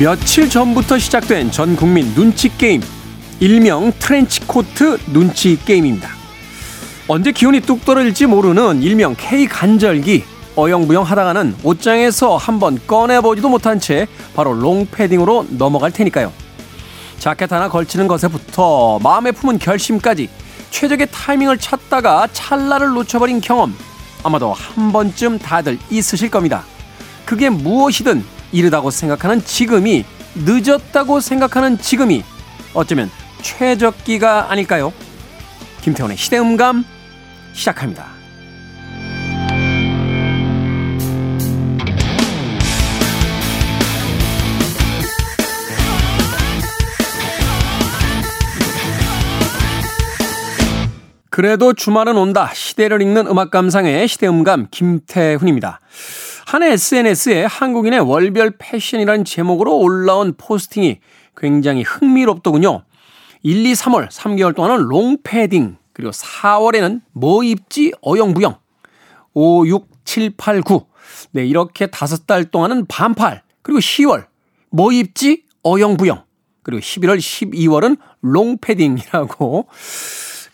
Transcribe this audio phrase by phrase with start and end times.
[0.00, 2.82] 며칠 전부터 시작된 전 국민 눈치 게임.
[3.38, 6.08] 일명 트렌치코트 눈치 게임입니다.
[7.06, 10.24] 언제 기온이 뚝 떨어질지 모르는 일명 K 간절기.
[10.56, 16.32] 어영부영 하다가는 옷장에서 한번 꺼내보지도 못한 채 바로 롱패딩으로 넘어갈 테니까요.
[17.20, 20.28] 자켓 하나 걸치는 것에부터 마음에 품은 결심까지
[20.70, 23.74] 최적의 타이밍을 찾다가 찰나를 놓쳐버린 경험
[24.24, 26.64] 아마도 한 번쯤 다들 있으실 겁니다.
[27.24, 28.24] 그게 무엇이든
[28.54, 30.04] 이르다고 생각하는 지금이
[30.36, 32.22] 늦었다고 생각하는 지금이
[32.72, 33.10] 어쩌면
[33.42, 34.92] 최적기가 아닐까요?
[35.82, 36.84] 김태훈의 시대음감
[37.52, 38.14] 시작합니다.
[51.28, 52.52] 그래도 주말은 온다.
[52.54, 55.80] 시대를 읽는 음악 감상의 시대음감 김태훈입니다.
[56.46, 61.00] 한 SNS에 한국인의 월별 패션이라는 제목으로 올라온 포스팅이
[61.36, 62.84] 굉장히 흥미롭더군요.
[63.42, 68.56] 1, 2, 3월 3개월 동안은 롱패딩 그리고 4월에는 뭐 입지 어영부영.
[69.34, 70.86] 5, 6, 7, 8, 9
[71.32, 74.26] 네, 이렇게 다섯 달 동안은 반팔 그리고 10월
[74.70, 76.24] 뭐 입지 어영부영.
[76.62, 79.68] 그리고 11월 12월은 롱패딩이라고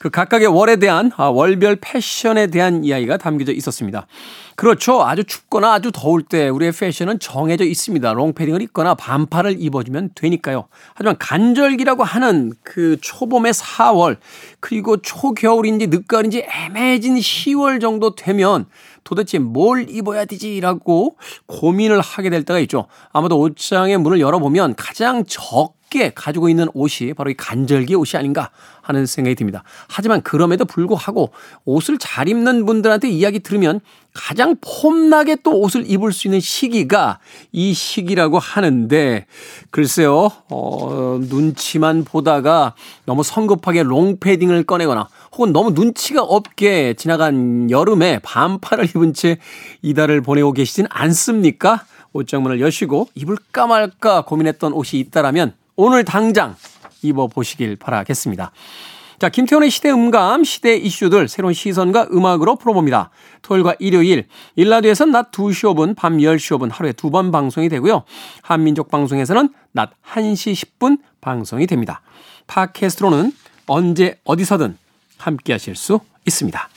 [0.00, 4.06] 그 각각의 월에 대한 아, 월별 패션에 대한 이야기가 담겨져 있었습니다.
[4.56, 5.02] 그렇죠.
[5.02, 8.10] 아주 춥거나 아주 더울 때 우리의 패션은 정해져 있습니다.
[8.14, 10.68] 롱패딩을 입거나 반팔을 입어주면 되니까요.
[10.94, 14.16] 하지만 간절기라고 하는 그 초봄의 4월
[14.60, 18.64] 그리고 초겨울인지 늦가을인지 애매해진 10월 정도 되면
[19.04, 22.86] 도대체 뭘 입어야 되지라고 고민을 하게 될 때가 있죠.
[23.12, 28.50] 아마도 옷장의 문을 열어보면 가장 적 쉽게 가지고 있는 옷이 바로 이 간절기 옷이 아닌가
[28.80, 29.62] 하는 생각이 듭니다.
[29.88, 31.30] 하지만 그럼에도 불구하고
[31.64, 33.80] 옷을 잘 입는 분들한테 이야기 들으면
[34.14, 37.18] 가장 폼나게 또 옷을 입을 수 있는 시기가
[37.52, 39.26] 이 시기라고 하는데
[39.70, 42.74] 글쎄요, 어, 눈치만 보다가
[43.04, 49.38] 너무 성급하게 롱패딩을 꺼내거나 혹은 너무 눈치가 없게 지나간 여름에 반팔을 입은 채
[49.82, 51.84] 이달을 보내고 계시진 않습니까?
[52.12, 56.56] 옷장문을 여시고 입을까 말까 고민했던 옷이 있다라면 오늘 당장
[57.00, 58.52] 입어보시길 바라겠습니다.
[59.18, 63.08] 자, 김태훈의 시대 음감, 시대 이슈들 새로운 시선과 음악으로 풀어봅니다.
[63.40, 64.26] 토요일과 일요일,
[64.56, 68.04] 일라디오에서는 낮 2시 5분, 밤 10시 5분 하루에 두 번 방송이 되고요.
[68.42, 72.02] 한민족 방송에서는 낮 1시 10분 방송이 됩니다.
[72.46, 73.32] 팟캐스트로는
[73.66, 74.76] 언제 어디서든
[75.16, 76.68] 함께 하실 수 있습니다.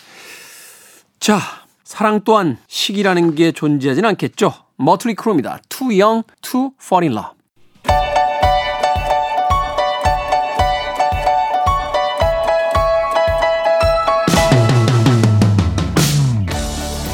[1.20, 1.40] 자,
[1.84, 4.54] 사랑 또한 시기라는 게 존재하진 않겠죠.
[4.78, 5.60] 머틀리 크루입니다.
[5.68, 7.43] Too young to fall in love.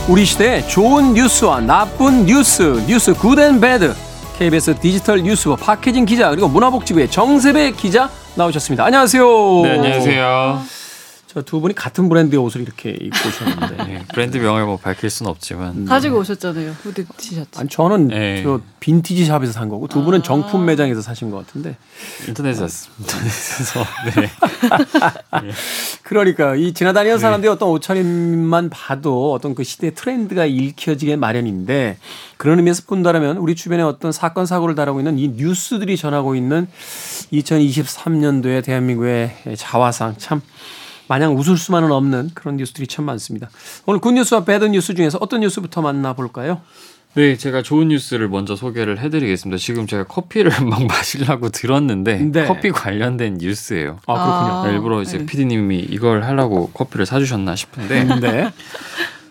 [0.10, 3.94] 우리 시대의 좋은 뉴스와 나쁜 뉴스, 뉴스 Good and Bad.
[4.40, 8.86] KBS 디지털 뉴스부 박혜진 기자 그리고 문화복지부의 정세배 기자 나오셨습니다.
[8.86, 9.62] 안녕하세요.
[9.62, 10.79] 네, 안녕하세요.
[11.32, 13.76] 저 두 분이 같은 브랜드의 옷을 이렇게 입고 오셨는데.
[13.86, 15.86] 네, 브랜드 명을 뭐 밝힐 수는 없지만.
[15.86, 16.72] 가지고 오셨잖아요.
[16.72, 17.60] 후드 티셔츠.
[17.60, 18.42] 아니 저는 네.
[18.42, 21.78] 저 빈티지 shop에서 산 거고 두 분은 아~ 정품 매장에서 사신 것 같은데.
[22.28, 22.66] 인터넷에서
[23.00, 23.86] 인터넷에서.
[24.16, 24.30] 네.
[26.02, 27.22] 그러니까 이 지나다니는 네.
[27.22, 32.00] 사람들이 어떤 옷차림만 봐도 어떤 그 시대 트렌드가 읽혀지게 마련인데
[32.38, 36.68] 그런 의미에서 본다면 우리 주변에 어떤 사건 사고를 다루고 있는 이 뉴스들이 전하고 있는
[37.34, 40.42] 2023년도의 대한민국의 자화상 참
[41.10, 43.50] 마냥 웃을 수만은 없는 그런 뉴스들이 참 많습니다.
[43.86, 46.62] 오늘 굿뉴스와 배드 뉴스 중에서 어떤 뉴스부터 만나볼까요?
[47.16, 49.58] 네, 제가 좋은 뉴스를 먼저 소개를 해드리겠습니다.
[49.58, 52.46] 지금 제가 커피를 막 마시려고 들었는데 네.
[52.46, 53.98] 커피 관련된 뉴스예요.
[54.06, 54.64] 아 그렇군요.
[54.64, 55.26] 아, 일부러 이제 네.
[55.26, 58.04] PD님이 이걸 하려고 커피를 사주셨나 싶은데.
[58.20, 58.52] 네.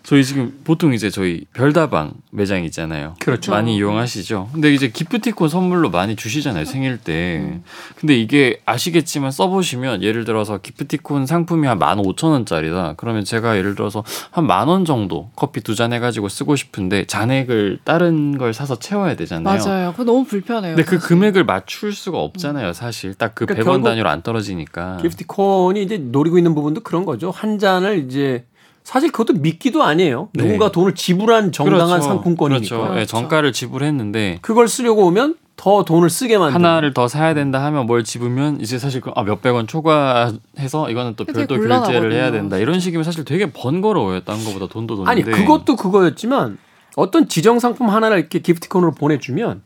[0.08, 3.14] 저희 지금 보통 이제 저희 별다방 매장 있잖아요.
[3.20, 3.52] 그렇죠.
[3.52, 4.48] 많이 이용하시죠.
[4.54, 6.64] 근데 이제 기프티콘 선물로 많이 주시잖아요.
[6.64, 7.40] 생일 때.
[7.42, 7.62] 음.
[8.00, 12.94] 근데 이게 아시겠지만 써보시면 예를 들어서 기프티콘 상품이 한 만 오천 원짜리다.
[12.96, 14.02] 그러면 제가 예를 들어서
[14.32, 19.14] 한 만 원 정도 커피 두 잔 해가지고 쓰고 싶은데 잔액을 다른 걸 사서 채워야
[19.14, 19.58] 되잖아요.
[19.62, 19.90] 맞아요.
[19.92, 20.74] 그거 너무 불편해요.
[20.74, 21.00] 근데 그 사실.
[21.00, 22.72] 그 금액을 맞출 수가 없잖아요.
[22.72, 24.96] 사실 딱그 그러니까 100원 단위로 안 떨어지니까.
[25.02, 27.30] 기프티콘이 이제 노리고 있는 부분도 그런 거죠.
[27.30, 28.46] 한 잔을 이제
[28.88, 30.30] 사실 그것도 믿기도 아니에요.
[30.32, 30.44] 네.
[30.44, 32.08] 누군가 돈을 지불한 정당한 그렇죠.
[32.08, 32.74] 상품권이니까.
[32.74, 32.94] 그렇죠.
[32.94, 37.84] 네, 정가를 지불했는데 그걸 쓰려고 오면 더 돈을 쓰게 만드 하나를 더 사야 된다 하면
[37.84, 42.56] 뭘 집으면 이제 사실 그, 아, 몇백 원 초과해서 이거는 또 별도 결제를 해야 된다.
[42.56, 44.20] 이런 식이면 사실 되게 번거로워요.
[44.20, 45.10] 딴 거보다 돈도 돈인데.
[45.10, 46.56] 아니 그것도 그거였지만
[46.96, 49.60] 어떤 지정 상품 하나를 이렇게 기프티콘으로 보내주면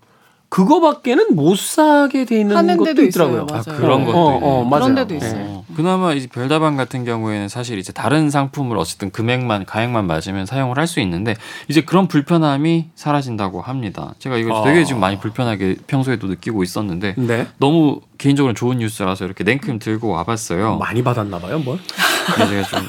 [0.53, 3.47] 그거밖에는 못 사게 돼 있는 하는 것도 데도 있더라고요.
[3.49, 3.63] 있어요.
[3.67, 3.81] 맞아요.
[3.81, 4.39] 그런 것도 어.
[4.43, 4.83] 어, 맞아요.
[4.85, 5.45] 그런 데도 있어요.
[5.47, 10.77] 어, 그나마 이제 별다방 같은 경우에는 사실 이제 다른 상품을 어쨌든 금액만 가액만 맞으면 사용을
[10.79, 11.37] 할 수 있는데
[11.69, 14.13] 이제 그런 불편함이 사라진다고 합니다.
[14.19, 14.65] 제가 이거 아.
[14.65, 17.47] 되게 지금 많이 불편하게 평소에도 느끼고 있었는데 네.
[17.57, 20.77] 너무 개인적으로 좋은 뉴스라서 이렇게 냉큼 들고 와봤어요.
[20.77, 21.79] 많이 받았나 봐요, 뭘?
[22.37, 22.89] 제가 좀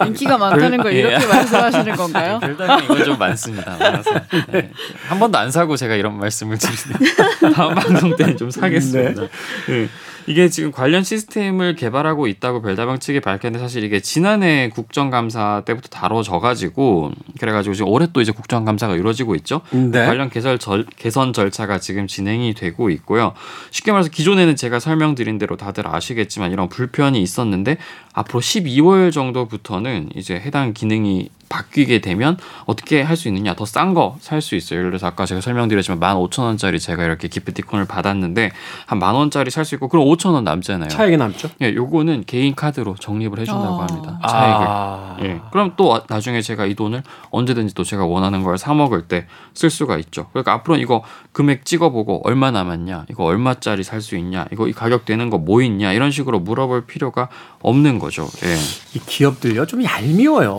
[0.00, 0.06] 예.
[0.06, 0.98] 인기가 많다는 걸 예.
[1.00, 2.38] 이렇게 말씀하시는 건가요?
[2.42, 3.76] 별다방 이건 좀 많습니다.
[3.76, 4.10] 많아서
[4.52, 4.70] 네.
[5.08, 9.22] 한 번도 안 사고 제가 이런 말씀을 드리 는 다음 방송 때는 좀 사겠습니다.
[9.22, 9.88] 네.
[10.28, 17.12] 이게 지금 관련 시스템을 개발하고 있다고 별다방 측이 밝혔는데 사실 이게 지난해 국정감사 때부터 다뤄져가지고
[17.40, 19.62] 그래가지고 지금 올해 또 이제 국정감사가 이루어지고 있죠.
[19.70, 20.04] 네.
[20.04, 23.32] 관련 개설 절, 개선 절차가 지금 진행이 되고 있고요.
[23.70, 27.78] 쉽게 말해서 기존에는 제가 설명드린 대로 다들 아시겠지만 이런 불편이 있었는데
[28.12, 32.36] 앞으로 12월 정도부터는 이제 해당 기능이 바뀌게 되면
[32.66, 34.78] 어떻게 할 수 있느냐 더 싼 거 살 수 있어요.
[34.78, 38.50] 예를 들어서 아까 제가 설명드렸지만 15,000원짜리 제가 이렇게 기프티콘을 받았는데
[38.86, 40.88] 한 만 원짜리 살 수 있고 그럼 5,000원 남잖아요.
[40.88, 41.48] 차액이 남죠.
[41.62, 43.86] 예, 요거는 개인 카드로 적립을 해준다고 아.
[43.88, 44.18] 합니다.
[44.28, 44.66] 차액을.
[44.68, 45.16] 아.
[45.22, 45.40] 예.
[45.52, 49.70] 그럼 또 나중에 제가 이 돈을 언제든지 또 제가 원하는 걸 사 먹을 때 쓸
[49.70, 50.28] 수가 있죠.
[50.32, 51.02] 그러니까 앞으로는 이거
[51.32, 55.62] 금액 찍어보고 얼마 남았냐, 이거 얼마짜리 살 수 있냐, 이거 이 가격 되는 거 뭐
[55.62, 57.28] 있냐 이런 식으로 물어볼 필요가
[57.62, 58.28] 없는 거죠.
[58.44, 58.54] 예.
[58.94, 60.50] 이 기업들요 좀 얄미워요.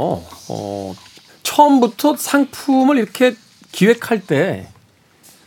[0.51, 0.78] 어,
[1.43, 3.35] 처음부터 상품을 이렇게
[3.71, 4.67] 기획할 때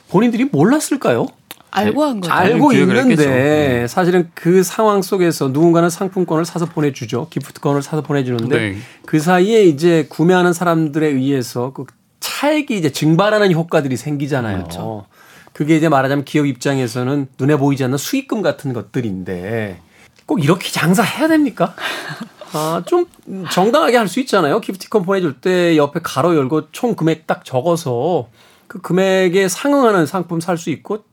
[0.09, 1.27] 본인들이 몰랐을까요?
[1.71, 2.33] 알고 한 거죠.
[2.33, 3.29] 알고 있는데 했겠죠.
[3.31, 3.87] 네.
[3.89, 7.29] 사실은 그 상황 속에서 누군가는 상품권을 사서 보내주죠.
[7.31, 8.77] 기프트권을 사서 보내주는데 네.
[9.07, 11.87] 그 사이에 이제 구매하는 사람들에 의해서 그
[12.21, 14.59] 차액이 이제 증발하는 효과들이 생기잖아요.
[14.59, 15.07] 그렇죠.
[15.55, 19.81] 그게 이제 말하자면 기업 입장에서는 눈에 보이지 않는 수익금 같은 것들인데
[20.27, 21.75] 꼭 이렇게 장사해야 됩니까?
[22.53, 23.07] 아, 좀
[23.51, 24.61] 정당하게 할 수 있잖아요.
[24.61, 28.29] 기프티콘 보내줄 때 옆에 가로 열고 총 금액 딱 적어서
[28.67, 31.05] 그 금액에 상응하는 상품 살 수 있고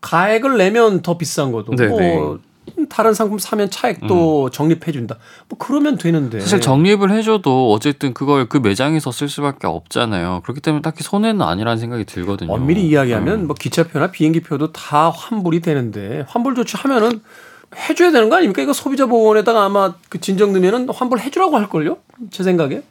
[0.00, 2.38] 가액을 내면 더 비싼 것도 네, 뭐
[2.88, 5.16] 다른 상품 사면 차액도 적립해 준다.
[5.48, 6.40] 뭐 그러면 되는데.
[6.40, 10.40] 사실 적립을 해줘도 어쨌든 그걸 그 매장에서 쓸 수밖에 없잖아요.
[10.44, 12.52] 그렇기 때문에 딱히 손해는 아니라는 생각이 들거든요.
[12.52, 13.46] 엄밀히 이야기하면 음.
[13.46, 17.20] 뭐 기차표나 비행기표도 다 환불이 되는데 환불 조치하면은
[17.76, 18.62] 해줘야 되는 거 아닙니까?
[18.62, 21.98] 이거 소비자 보호원에다가 아마 그 진정 넣으면은 환불 해주라고 할 걸요?
[22.30, 22.82] 제 생각에.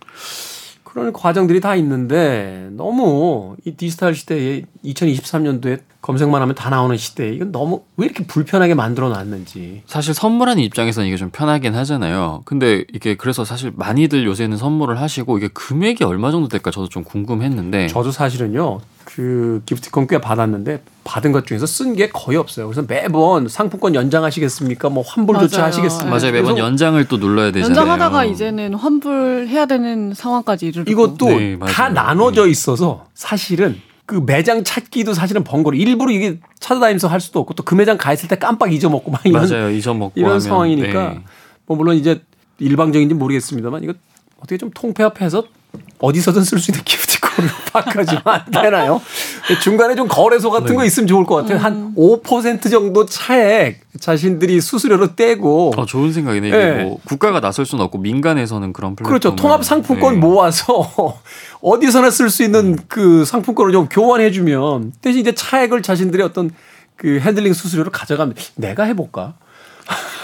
[0.94, 7.52] 그런 과정들이 다 있는데 너무 이 디지털 시대에 2023년도에 검색만 하면 다 나오는 시대에 이건
[7.52, 9.82] 너무 왜 이렇게 불편하게 만들어 놨는지.
[9.88, 12.44] 사실 선물하는 입장에서는 이게 좀 편하긴 하잖아요.
[12.46, 17.04] 근데 이게 그래서 사실 많이들 요새는 선물을 하시고 이게 금액이 얼마 정도 될까 저도 좀
[17.04, 18.80] 궁금했는데 저도 사실은요
[19.16, 22.66] 그 기프티콘 꽤 받았는데 받은 것 중에서 쓴 게 거의 없어요.
[22.68, 24.90] 그래서 매번 상품권 연장하시겠습니까?
[24.90, 25.48] 뭐 환불 맞아요.
[25.48, 26.10] 조치 하시겠습니까?
[26.10, 27.70] 맞아요 매번 연장을 또 눌러야 되잖아요.
[27.70, 31.60] 연장하다가 이제는 환불해야 되는 상황까지 이르고 이것도 네.
[31.68, 37.40] 다 나눠져 있어서 사실은 그 매장 찾기도 사실은 번거로 워 일부러 이게 찾아다니면서 할 수도
[37.40, 40.40] 없고 또 그 매장 가 있을 때 깜빡 잊어먹고 막 이런 맞아요 잊어먹고 이런 하면,
[40.40, 41.20] 상황이니까 네.
[41.68, 42.22] 뭐 물론 이제
[42.60, 43.94] 일방적인지 모르겠습니다만 이거
[44.38, 45.44] 어떻게 좀 통폐합해서
[46.04, 49.02] 어디서든 쓸 수 있는 기프티콘으로 바꿔주면 안 되나요?
[49.62, 50.76] 중간에 좀 거래소 같은 네.
[50.76, 51.60] 거 있으면 좋을 것 같아요.
[51.60, 56.48] 한5% 정도 차액 자신들이 수수료로 떼고 어, 좋은 생각이네.
[56.50, 56.84] 이게 네.
[56.84, 59.36] 뭐 국가가 나설 수는 없고 민간에서는 그런 플랫폼을 그렇죠.
[59.38, 60.20] 통합 상품권 네.
[60.20, 60.92] 모아서
[61.62, 66.52] 어디서나 쓸 수 있는 그 상품권을 좀 교환해주면 대신 이제 차액을 자신들의 어떤
[66.98, 69.36] 그 handling 수수료를 가져가면 내가 해볼까?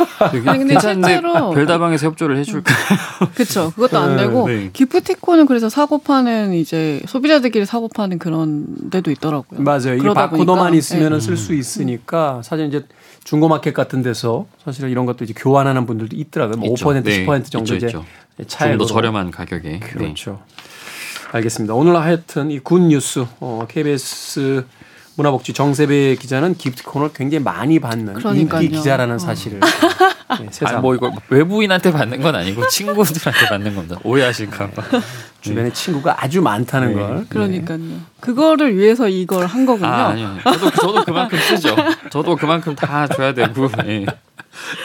[0.19, 2.73] 아니, 근데 괜찮은데 실제로- 별다방에서 협조를 해줄까?
[3.35, 3.71] 그렇죠.
[3.75, 4.69] 그것도 안 네, 되고 네.
[4.73, 9.61] 기프티콘은 그래서 사고 파는 이제 소비자들끼리 사고 파는 그런 데도 있더라고요.
[9.61, 9.97] 맞아요.
[9.99, 11.15] 그러다 바코드만 있으면 네.
[11.15, 12.85] 쓸 수 있으니까 사실 이제
[13.23, 16.57] 중고마켓 같은 데서 사실은 이런 것도 이제 교환하는 분들도 있더라고요.
[16.57, 16.85] 뭐 있죠.
[16.89, 18.05] 5% 네, 10% 정도 있죠, 이제 있죠.
[18.47, 18.79] 차액으로.
[18.85, 19.69] 좀더 저렴한 가격에.
[19.69, 19.79] 네.
[19.79, 20.41] 그렇죠.
[21.31, 21.75] 알겠습니다.
[21.75, 24.65] 오늘 하여튼 이 good news 어, KBS
[25.19, 28.61] 문화복지 정새배 기자는 기프티콘을 굉장히 많이 받는 그러니까요.
[28.61, 29.19] 인기 기자라는 어.
[29.19, 29.59] 사실을
[30.39, 33.97] 네, 세상 아, 뭐 이거 외부인한테 받는 건 아니고 친구들한테 받는 겁니다.
[34.05, 34.83] 오해하실까봐.
[35.41, 37.01] 주변에 친구가 아주 많다는 네.
[37.01, 37.25] 걸.
[37.27, 37.79] 그러니까요.
[38.19, 39.87] 그거를 위해서 이걸 한 거군요.
[39.87, 40.37] 아, 아니요.
[40.43, 41.75] 저도 저도 그만큼 쓰죠.
[42.11, 43.69] 저도 그만큼 다 줘야 되고.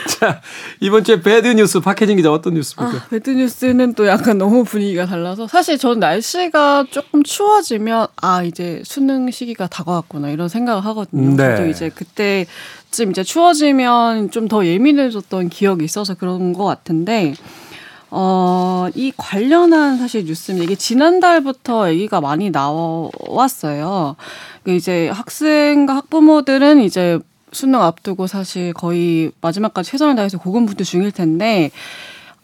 [0.05, 0.09] 예.
[0.09, 0.41] 자
[0.79, 2.97] 이번 주에 배드 뉴스 박혜진 기자 어떤 뉴스입니까?
[2.97, 8.81] 아, 배드 뉴스는 또 약간 너무 분위기가 달라서 사실 전 날씨가 조금 추워지면 아 이제
[8.85, 11.35] 수능 시기가 다가왔구나 이런 생각을 하거든요.
[11.35, 11.55] 네.
[11.55, 17.33] 저도 이제 그때쯤 이제 추워지면 좀 더 예민해졌던 기억이 있어서 그런 것 같은데
[18.11, 24.15] 어, 이 관련한 사실 뉴스는 이게 지난달부터 얘기가 많이 나왔어요.
[24.63, 27.19] 그 이제 학생과 학부모들은 이제
[27.55, 31.71] 수능 앞두고 사실 거의 마지막까지 최선을 다해서 고군분투 중일 텐데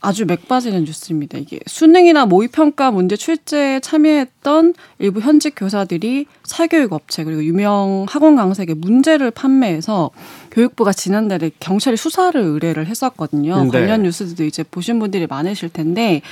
[0.03, 1.38] 아주 맥 빠지는 뉴스입니다.
[1.38, 8.74] 이게 수능이나 모의평가 문제 출제에 참여했던 일부 현직 교사들이 사교육 업체 그리고 유명 학원 강사에게
[8.74, 10.10] 문제를 판매해서
[10.50, 13.65] 교육부가 지난달에 경찰에 수사를 의뢰를 했었거든요.
[13.65, 13.70] 네.
[13.70, 16.24] 관련 뉴스들도 이제 보신 분들이 많으실 텐데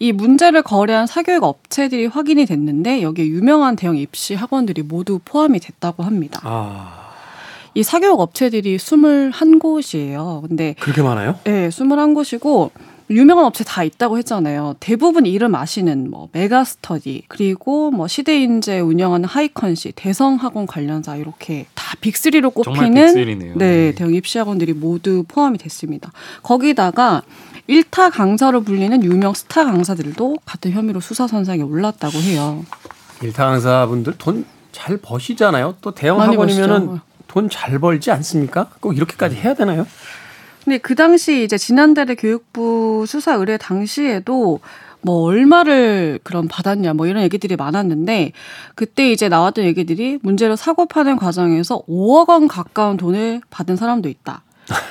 [0.00, 6.02] 이 문제를 거래한 사교육 업체들이 확인이 됐는데 여기에 유명한 대형 입시 학원들이 모두 포함이 됐다고
[6.02, 6.40] 합니다.
[6.42, 7.11] 아.
[7.74, 10.46] 이 사교육 업체들이 21곳이에요.
[10.46, 11.38] 근데 그렇게 많아요?
[11.44, 12.70] 네, 21곳이고
[13.10, 14.76] 유명한 업체 다 있다고 했잖아요.
[14.80, 22.27] 대부분 이름 아시는 뭐 메가스터디 그리고 뭐 시대인재 운영하는 하이컨시 대성학원 관련사 이렇게 다 big
[22.27, 26.12] 3로 꼽히는 네, 대형 입시 학원들이 모두 포함이 됐습니다.
[26.42, 27.22] 거기다가
[27.66, 32.64] 일타 강사로 불리는 유명 스타 강사들도 같은 혐의로 수사 선상에 올랐다고 해요.
[33.22, 35.76] 일타 강사분들 돈 잘 버시잖아요.
[35.80, 36.98] 또 대형 학원이면은
[37.32, 38.68] 돈 잘 벌지 않습니까?
[38.80, 39.86] 꼭 이렇게까지 해야 되나요?
[40.64, 44.60] 근데 그 당시 이제 지난달에 교육부 수사 의뢰 당시에도
[45.00, 48.32] 뭐 얼마를 그럼 받았냐 뭐 이런 얘기들이 많았는데
[48.76, 54.42] 그때 이제 나왔던 얘기들이 문제를 사고 파는 과정에서 5억 원 가까운 돈을 받은 사람도 있다.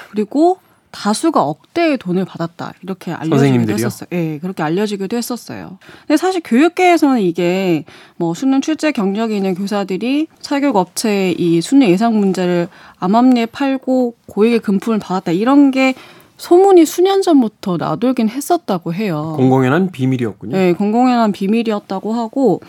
[0.10, 0.60] 그리고
[0.91, 4.07] 다수가 억대의 돈을 받았다 이렇게 알려지기도 했었어요.
[4.12, 5.77] 예, 네, 그렇게 알려지기도 했었어요.
[6.01, 7.86] 근데 사실 교육계에서는 이게
[8.17, 12.67] 뭐 수능 출제 경력이 있는 교사들이 사교육 업체에 이 수능 예상 문제를
[13.00, 15.95] 암암리에 팔고 고액의 금품을 받았다 이런 게
[16.41, 19.36] 소문이 수년 전부터 나돌긴 했었다고 해요.
[19.38, 20.57] 공공연한 비밀이었군요.
[20.57, 22.62] 네, 공공연한 비밀이었다고 하고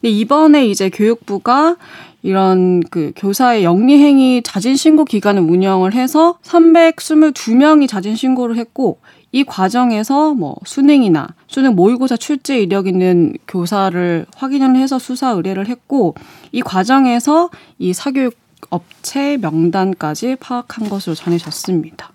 [0.00, 1.76] 근데 이번에 이제 교육부가
[2.22, 8.98] 이런 그 교사의 영리행위 자진 신고 기간을 운영을 해서 322명이 자진 신고를 했고
[9.30, 16.14] 이 과정에서 뭐 수능이나 수능 모의고사 출제 이력 있는 교사를 확인을 해서 수사 의뢰를 했고
[16.50, 18.34] 이 과정에서 이 사교육
[18.70, 22.12] 업체 명단까지 파악한 것으로 전해졌습니다.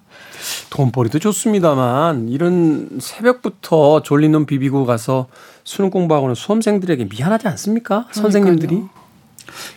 [0.70, 5.28] 돈벌이도 좋습니다만 이런 새벽부터 졸린 놈 비비고 가서
[5.64, 8.06] 수능 공부하고는 수험생들에게 미안하지 않습니까?
[8.08, 8.22] 그러니까요.
[8.22, 8.84] 선생님들이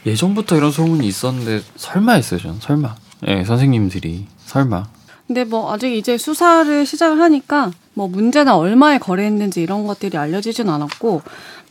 [0.06, 2.94] 예전부터 이런 소문이 있었는데 설마 했어요, 전 설마.
[3.26, 4.84] 예, 네, 선생님들이 설마.
[5.26, 11.22] 근데 뭐 아직 이제 수사를 시작을 하니까 뭐 문제나 얼마에 거래했는지 이런 것들이 알려지진 않았고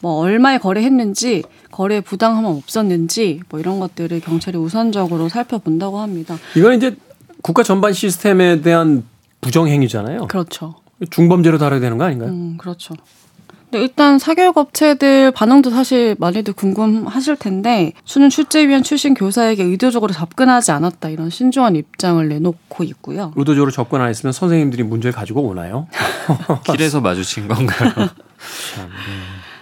[0.01, 6.37] 뭐 얼마에 거래했는지 거래 부당함은 없었는지 뭐 이런 것들을 경찰이 우선적으로 살펴본다고 합니다.
[6.55, 6.95] 이건 이제
[7.45, 9.03] 국가 전반 시스템에 대한
[9.41, 10.25] 부정행위잖아요.
[10.29, 10.73] 그렇죠.
[11.11, 12.31] 중범죄로 다뤄야 되는 거 아닌가요?
[12.31, 12.95] 음, 그렇죠.
[13.69, 20.71] 네, 일단 사교육 업체들 반응도 사실 많이들 궁금하실 텐데 수능 출제위원 출신 교사에게 의도적으로 접근하지
[20.71, 23.31] 않았다 이런 신중한 입장을 내놓고 있고요.
[23.35, 25.85] 의도적으로 접근 안 했으면 선생님들이 문제를 가지고 오나요?
[26.65, 27.91] 길에서 마주친 건가요?
[28.73, 28.89] 참.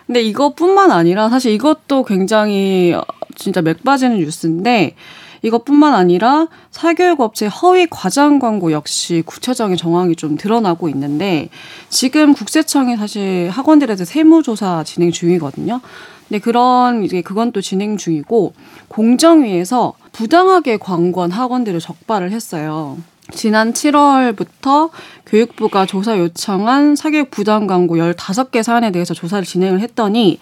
[0.07, 2.95] 근데 이것뿐만 아니라 사실 이것도 굉장히
[3.35, 4.95] 진짜 맥 빠지는 뉴스인데
[5.43, 11.49] 이것뿐만 아니라 사교육 업체 허위 과장 광고 역시 구체적인 정황이 좀 드러나고 있는데
[11.89, 15.81] 지금 국세청이 사실 학원들에 대 세무조사 진행 중이거든요.
[16.27, 18.53] 근데 그런 이제 그건 또 진행 중이고
[18.87, 22.97] 공정위에서 부당하게 광고한 학원들을 적발을 했어요.
[23.31, 24.89] 지난 7월부터
[25.25, 30.39] 교육부가 조사 요청한 사교육 부당 광고 15개 사안에 대해서 조사를 진행을 했더니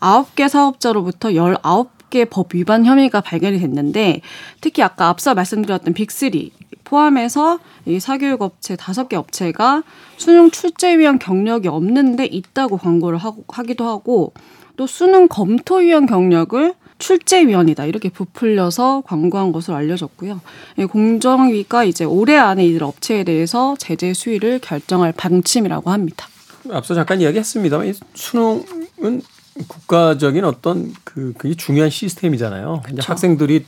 [0.00, 4.20] 9개 사업자로부터 19 개법 위반 혐의가 발견이 됐는데
[4.60, 6.50] 특히 아까 앞서 말씀드렸던 빅3
[6.84, 9.82] 포함해서 이 사교육 업체 다섯 개 업체가
[10.16, 14.32] 수능 출제 위한 경력이 없는데 있다고 광고를 하고, 하기도 하고
[14.76, 20.40] 또 수능 검토 위한 경력을 출제위원이다 이렇게 부풀려서 광고한 것으로 알려졌고요.
[20.88, 26.28] 공정위가 이제 올해 안에 이들 업체에 대해서 제재 수위를 결정할 방침이라고 합니다.
[26.70, 29.22] 앞서 잠깐 이야기했습니다만 수능은
[29.68, 32.82] 국가적인 어떤 그 그게 중요한 시스템이잖아요.
[32.84, 32.94] 그쵸.
[32.94, 33.64] 이제 학생들이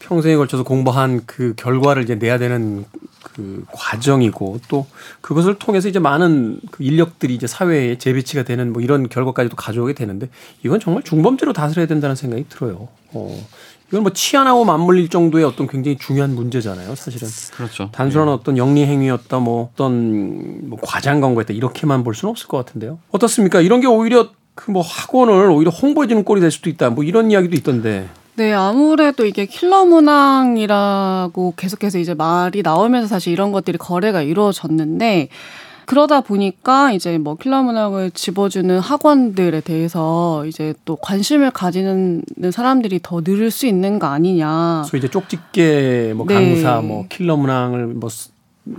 [0.00, 2.84] 평생에 걸쳐서 공부한 그 결과를 이제 내야 되는
[3.22, 4.86] 그 과정이고 또
[5.20, 10.28] 그것을 통해서 이제 많은 그 인력들이 이제 사회에 재배치가 되는 뭐 이런 결과까지도 가져오게 되는데
[10.64, 12.88] 이건 정말 중범죄로 다스려야 된다는 생각이 들어요.
[13.12, 13.46] 어.
[13.88, 17.26] 이건 뭐 치안하고 맞물릴 정도의 어떤 굉장히 중요한 문제잖아요, 사실은.
[17.54, 17.88] 그렇죠.
[17.92, 18.32] 단순한 네.
[18.34, 22.98] 어떤 영리 행위였다, 뭐 어떤 뭐 과장 광고였다 이렇게만 볼 수는 없을 것 같은데요.
[23.10, 23.62] 어떻습니까?
[23.62, 24.28] 이런 게 오히려
[24.58, 26.90] 그 뭐 학원을 오히려 홍보해주는 꼴이 될 수도 있다.
[26.90, 28.08] 뭐 이런 이야기도 있던데.
[28.34, 35.28] 네, 아무래도 이게 킬러 문항이라고 계속해서 이제 말이 나오면서 사실 이런 것들이 거래가 이루어졌는데
[35.86, 42.22] 그러다 보니까 이제 뭐 킬러 문항을 집어주는 학원들에 대해서 이제 또 관심을 가지는
[42.52, 44.82] 사람들이 더 늘을 수 있는 거 아니냐.
[44.86, 46.86] 소위 이제 쪽집게 뭐 강사 네.
[46.86, 48.10] 뭐 킬러 문항을 뭐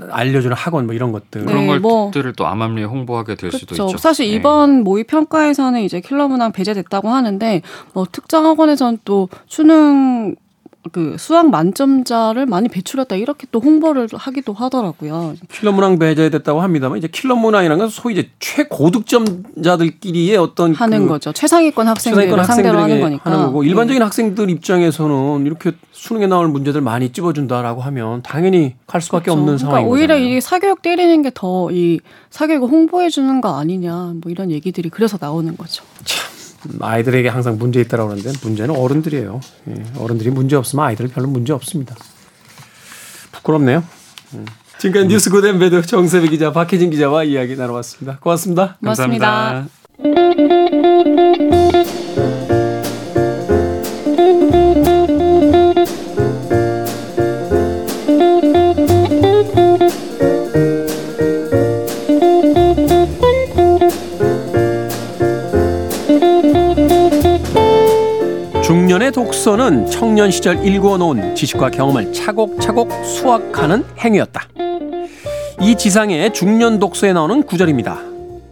[0.10, 3.58] 알려주는 학원 뭐 이런 것들 그런 네, 것들을 뭐, 또 암암리에 홍보하게 될 그쵸.
[3.60, 3.98] 수도 있죠.
[3.98, 4.34] 사실 네.
[4.34, 7.62] 이번 모의 평가에서는 이제 킬러 문항 배제됐다고 하는데
[7.94, 10.36] 뭐 특정 학원에서는 또 수능
[10.94, 15.36] 그 수학 만점자를 많이 배출했다 이렇게 또 홍보를 하기도 하더라고요.
[15.52, 21.34] 킬러 문항 배제됐다고 합니다만 이제 킬러 문항이라는 건 소위 이제 최고득점자들끼리의 어떤 하는 그 거죠.
[21.34, 23.30] 최상위권 최상위권 상대로 하는 거니까.
[23.30, 24.04] 하는 거고 일반적인 네.
[24.06, 29.40] 학생들 입장에서는 이렇게 수능에 나올 문제들 많이 찝어준다라고 하면 당연히 갈 수밖에 그렇죠.
[29.42, 30.38] 없는 그러니까 상황인 오히려 거잖아요.
[30.38, 32.00] 이 사교육 때리는 게 더 이
[32.32, 35.84] 사교육을 홍보해 주는 거 아니냐 뭐 이런 얘기들이 그래서 나오는 거죠.
[36.82, 39.40] 아이들에게 항상 문제 있다라고 하는데 문제는 어른들이에요.
[39.70, 41.96] 예, 어른들이 문제 없으면 아이들은 별로 문제 없습니다.
[43.32, 43.84] 부끄럽네요.
[44.34, 44.46] 음.
[44.80, 48.20] 지금까지 뉴스 고덴베드 정세배 기자 박혜진 기자와 이야기 나눠봤습니다.
[48.20, 48.78] 고맙습니다.
[48.80, 49.28] 고맙습니다.
[49.28, 49.79] 감사합니다.
[69.00, 74.50] 중년의 독서는 청년 시절 일궈놓은 지식과 경험을 차곡차곡 수확하는 행위였다.
[75.62, 77.98] 이 지상의 중년 독서에 나오는 구절입니다.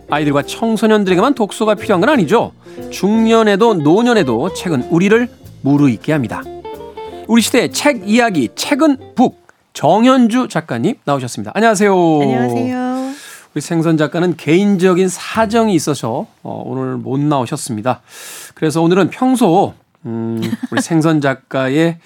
[0.10, 2.54] 아이들과 청소년들에게만 독서가 필요한 건 아니죠.
[2.92, 5.28] 중년에도 노년에도 책은 우리를
[5.64, 6.44] 무르익게 합니다.
[7.28, 9.46] 우리 시대의 책 이야기, 책은 북.
[9.74, 11.52] 정현주 작가님 나오셨습니다.
[11.56, 11.94] 안녕하세요.
[11.94, 13.12] 안녕하세요.
[13.54, 18.02] 우리 생선 작가는 개인적인 사정이 있어서 어, 오늘 못 나오셨습니다.
[18.56, 19.74] 그래서 오늘은 평소
[20.06, 22.00] 음, 우리 생선 작가의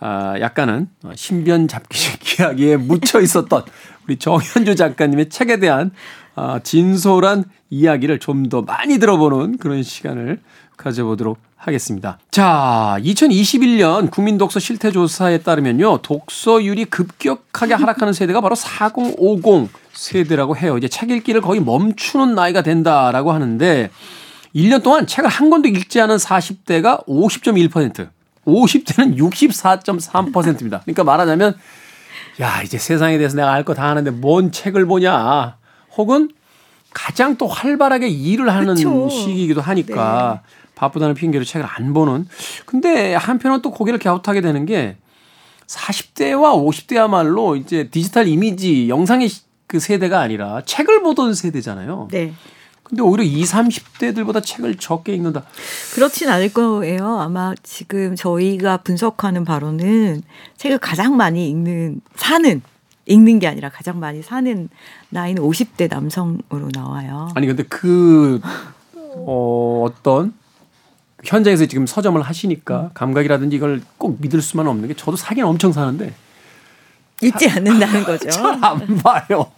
[0.00, 3.64] 아, 약간은 어, 신변 잡기식 이야기에 묻혀 있었던
[4.06, 5.90] 우리 정현주 작가님의 책에 대한
[6.36, 10.40] 아, 진솔한 이야기를 좀 더 많이 들어보는 그런 시간을
[10.76, 12.18] 가져보도록 하겠습니다.
[12.30, 15.98] 자, 2021년 국민독서 실태조사에 따르면요.
[16.02, 20.78] 독서율이 급격하게 하락하는 세대가 바로 4050 세대라고 해요.
[20.78, 23.90] 이제 책 읽기를 거의 멈추는 나이가 된다라고 하는데
[24.58, 28.08] 1년 동안 책을 한 권도 읽지 않은 40대가 50.1%,
[28.46, 30.80] 50대는 64.3%입니다.
[30.84, 31.56] 그러니까 말하자면
[32.40, 35.56] 야, 이제 세상에 대해서 내가 알 거 다 아는데 뭔 책을 보냐.
[35.96, 36.30] 혹은
[36.92, 39.08] 가장 또 활발하게 일을 하는 그쵸.
[39.08, 40.42] 시기이기도 하니까
[40.74, 42.26] 바쁘다는 핑계로 책을 안 보는.
[42.64, 44.96] 근데 한편은 또 고개를 갸웃하게 되는 게
[45.66, 52.08] 40대와 50대야말로 이제 디지털 이미지, 영상의 시- 그 세대가 아니라 책을 보던 세대잖아요.
[52.10, 52.32] 네.
[52.88, 55.44] 근데 오히려 20, 30대들보다 책을 적게 읽는다.
[55.94, 57.18] 그렇진 않을 거예요.
[57.18, 60.22] 아마 지금 저희가 분석하는 바로는
[60.56, 62.62] 책을 가장 많이 읽는, 사는,
[63.06, 64.68] 읽는 게 아니라 가장 많이 사는
[65.10, 67.28] 나이는 50대 남성으로 나와요.
[67.34, 68.40] 아니 근데 그
[68.94, 70.32] 어, 어떤
[71.24, 76.14] 현장에서 지금 서점을 하시니까 감각이라든지 이걸 꼭 믿을 수만 없는 게 저도 사긴 엄청 사는데
[77.22, 78.30] 읽지 않는다는 거죠.
[78.30, 79.50] 잘 안 봐요.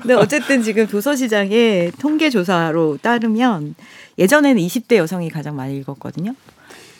[0.00, 3.74] 근데 어쨌든 지금 도서시장의 통계조사로 따르면
[4.18, 6.34] 예전에는 20대 여성이 가장 많이 읽었거든요.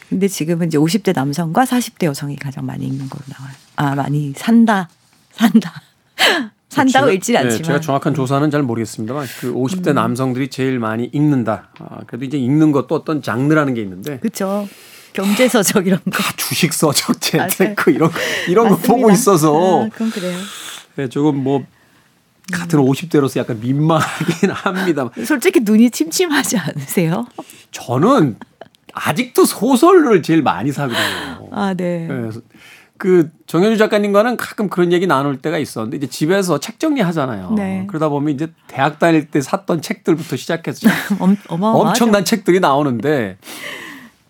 [0.09, 3.55] 근데 지금은 이제 50대 남성과 40대 여성이 가장 많이 읽는 걸로 나와요.
[3.77, 4.89] 아, 많이 산다.
[5.33, 5.83] 산다.
[6.69, 7.47] 산다고 네, 않지만.
[7.47, 7.63] 음.
[7.63, 11.71] 제가 정확한 조사는 잘 모르겠습니다만 그 50대 남성들이 제일 많이 읽는다.
[11.79, 14.69] 아, 그래도 이제 읽는 것도 어떤 장르라는 게 있는데 그렇죠.
[15.19, 16.11] 경제 서적 이런 거.
[16.13, 17.21] 다 주식 서적.
[17.21, 18.95] 재테크 이런 거 이런 거 맞습니다.
[18.95, 20.39] 보고 있어서 아, 그건 그래요.
[20.95, 21.65] 네, 조금 뭐
[22.53, 25.11] 같은 50대로서 약간 민망하긴 합니다.
[25.25, 27.27] 솔직히 눈이 침침하지 않으세요?
[27.73, 28.37] 저는
[28.95, 31.49] 아직도 소설을 제일 많이 사거든요.
[31.51, 32.07] 아, 네.
[32.07, 32.41] 네, 그래서
[32.97, 37.55] 그 정현주 작가님과는 가끔 그런 얘기 나눌 때가 있었는데 이제 집에서 책 정리하잖아요.
[37.57, 37.85] 네.
[37.89, 40.89] 그러다 보면 이제 대학 다닐 때 샀던 책들부터 시작해서.
[41.49, 43.37] 엄청난 책들이 나오는데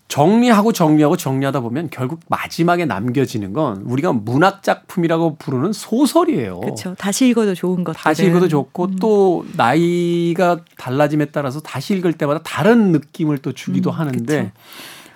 [0.09, 6.61] 정리하고 정리하고 정리하다 보면 결국 마지막에 남겨지는 건 우리가 문학 작품이라고 부르는 소설이에요.
[6.61, 6.95] 그렇죠.
[6.99, 8.01] 다시 읽어도 좋은 것들.
[8.01, 13.97] 다시 읽어도 좋고 또 나이가 달라짐에 따라서 다시 읽을 때마다 다른 느낌을 또 주기도 음,
[13.97, 14.53] 하는데 그쵸.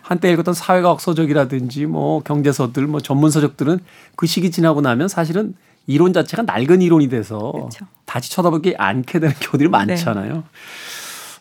[0.02, 3.78] 한때 읽었던 사회과학 서적이라든지 뭐 경제서들 뭐 전문 서적들은
[4.14, 5.54] 그 시기 지나고 나면 사실은
[5.86, 7.86] 이론 자체가 낡은 이론이 돼서 그쵸.
[8.04, 10.44] 다시 쳐다보기 않게 되는 경우들이 많잖아요.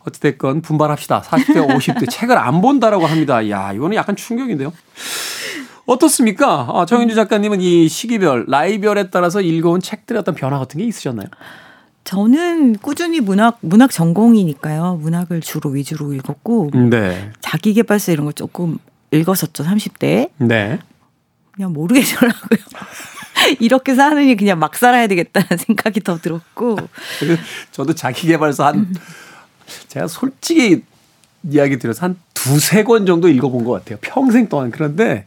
[0.05, 1.21] 어찌됐건 분발합시다.
[1.21, 3.49] 40대, 50대 책을 안 본다라고 합니다.
[3.49, 4.73] 야, 이거는 약간 충격인데요.
[5.85, 6.67] 어떻습니까?
[6.71, 11.27] 아, 정윤주 작가님은 이 시기별, 나이별에 따라서 읽어온 책들의 어떤 변화 같은 게 있으셨나요?
[12.03, 14.99] 저는 꾸준히 문학 문학 전공이니까요.
[15.01, 17.31] 문학을 주로 위주로 읽었고 네.
[17.41, 18.79] 자기계발서 이런 거 조금
[19.11, 19.63] 읽었었죠.
[19.63, 20.29] 30대.
[20.37, 20.79] 네.
[21.51, 22.59] 그냥 모르겠더라고요.
[23.59, 26.77] 이렇게 사느니 그냥 막 살아야 되겠다는 생각이 더 들었고
[27.71, 28.93] 저도 자기 개발서 한
[29.88, 30.84] 제가 솔직히
[31.49, 33.97] 이야기 드려서 한 두세 권 정도 읽어본 것 같아요.
[34.01, 34.71] 평생 동안.
[34.71, 35.25] 그런데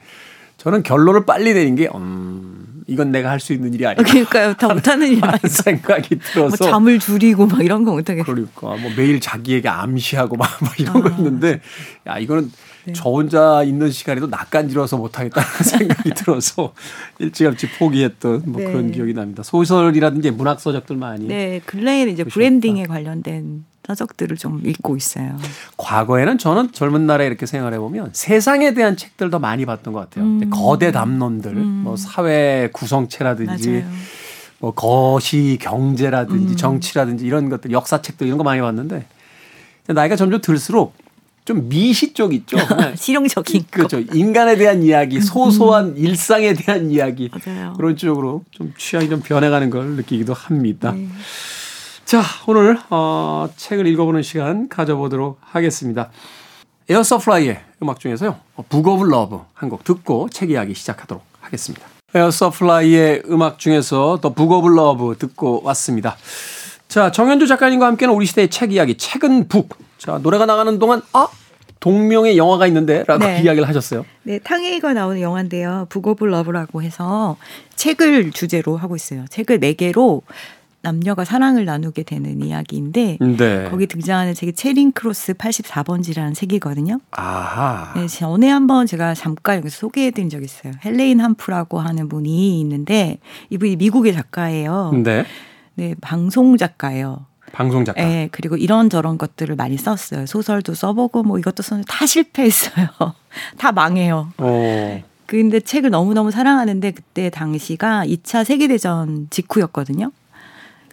[0.59, 4.03] 저는 결론을 빨리 내린 게, 음, 이건 내가 할 수 있는 일이 아니다.
[4.03, 4.55] 그러니까요.
[4.55, 8.25] 다 못하는 일 하는 생각이 뭐 들어서 잠을 줄이고 막 이런 거 못하겠어요.
[8.25, 11.17] 그러니까 뭐 매일 자기에게 암시하고 막, 막 이런 거 아.
[11.17, 11.61] 있는데
[12.07, 12.51] 야 이거는
[12.87, 12.93] 네.
[12.93, 16.75] 저 혼자 있는 시간에도 낯간지러워서 못하겠다는 생각이 들어서
[17.19, 18.67] 일찌감치 포기했던 뭐 네.
[18.67, 19.43] 그런 기억이 납니다.
[19.43, 22.35] 소설이라든지 문학 서적들 많이 네, 근래에는 이제 보셨다.
[22.35, 25.37] 브랜딩에 관련된 서적들을 좀 읽고 있어요.
[25.77, 30.25] 과거에는 저는 젊은 날에 이렇게 생각해 보면 세상에 대한 책들 더 많이 봤던 것 같아요.
[30.25, 30.51] 음.
[30.51, 33.85] 거대 담론들, 뭐 사회 구성체라든지 맞아요.
[34.59, 36.57] 뭐 거시 경제라든지 음.
[36.57, 39.05] 정치라든지 이런 것들 역사책들 이런 거 많이 봤는데
[39.89, 40.95] 나이가 점점 들수록
[41.45, 42.57] 좀 미시 쪽 있죠.
[42.97, 43.67] 실용적인 거.
[43.71, 44.01] 그렇죠.
[44.15, 47.75] 인간에 대한 이야기, 소소한 일상에 대한 이야기 맞아요.
[47.77, 50.93] 그런 쪽으로 좀 취향이 좀 변해가는 걸 느끼기도 합니다.
[50.93, 51.07] 네.
[52.15, 56.11] 자, 오늘 어, 책을 읽어보는 시간 가져보도록 하겠습니다.
[56.89, 58.39] 에어서플라이의 음악 중에서요.
[58.69, 61.85] Book of Love 한 곡 듣고 책 이야기 시작하도록 하겠습니다.
[62.15, 66.17] 에어서플라이의 음악 중에서 The Book of Love 듣고 왔습니다.
[66.87, 69.77] 자, 정현주 작가님과 함께는 우리 시대의 책 이야기, 책은 Book.
[69.99, 71.27] 자, 노래가 나가는 동안, 아!
[71.81, 73.03] 동명의 영화가 있는데?
[73.09, 73.43] 라고 네.
[73.43, 74.07] 이야기를 하셨어요.
[74.23, 75.89] 네, 탕웨이가 나오는 영화인데요.
[75.91, 77.37] Book of Love라고 해서
[77.75, 79.25] 책을 주제로 하고 있어요.
[79.31, 80.23] 책을 매개로
[80.85, 83.69] 남녀가 사랑을 나누게 되는 이야기인데 네.
[83.71, 87.01] 거기 등장하는 책이 채링 크로스 84번지라는 책이거든요.
[87.11, 87.95] 아하.
[87.97, 90.75] 네, 전에 한번 제가 잠깐 여기서 소개해드린 적 있어요.
[90.85, 93.19] 헬레인 한프라고 하는 분이 있는데
[93.49, 94.93] 이분이 미국의 작가예요.
[95.03, 95.25] 네.
[95.75, 97.27] 네, 방송 작가예요.
[97.53, 98.03] 방송 작가.
[98.05, 100.27] 네, 그리고 이런저런 것들을 많이 썼어요.
[100.27, 102.89] 소설도 써보고 뭐 이것도 썼는데 다 실패했어요.
[103.57, 104.29] 다 망해요.
[104.37, 105.03] 어.
[105.27, 110.13] 근데 책을 너무너무 사랑하는데 그때 당시가 2차 세계대전 직후였거든요.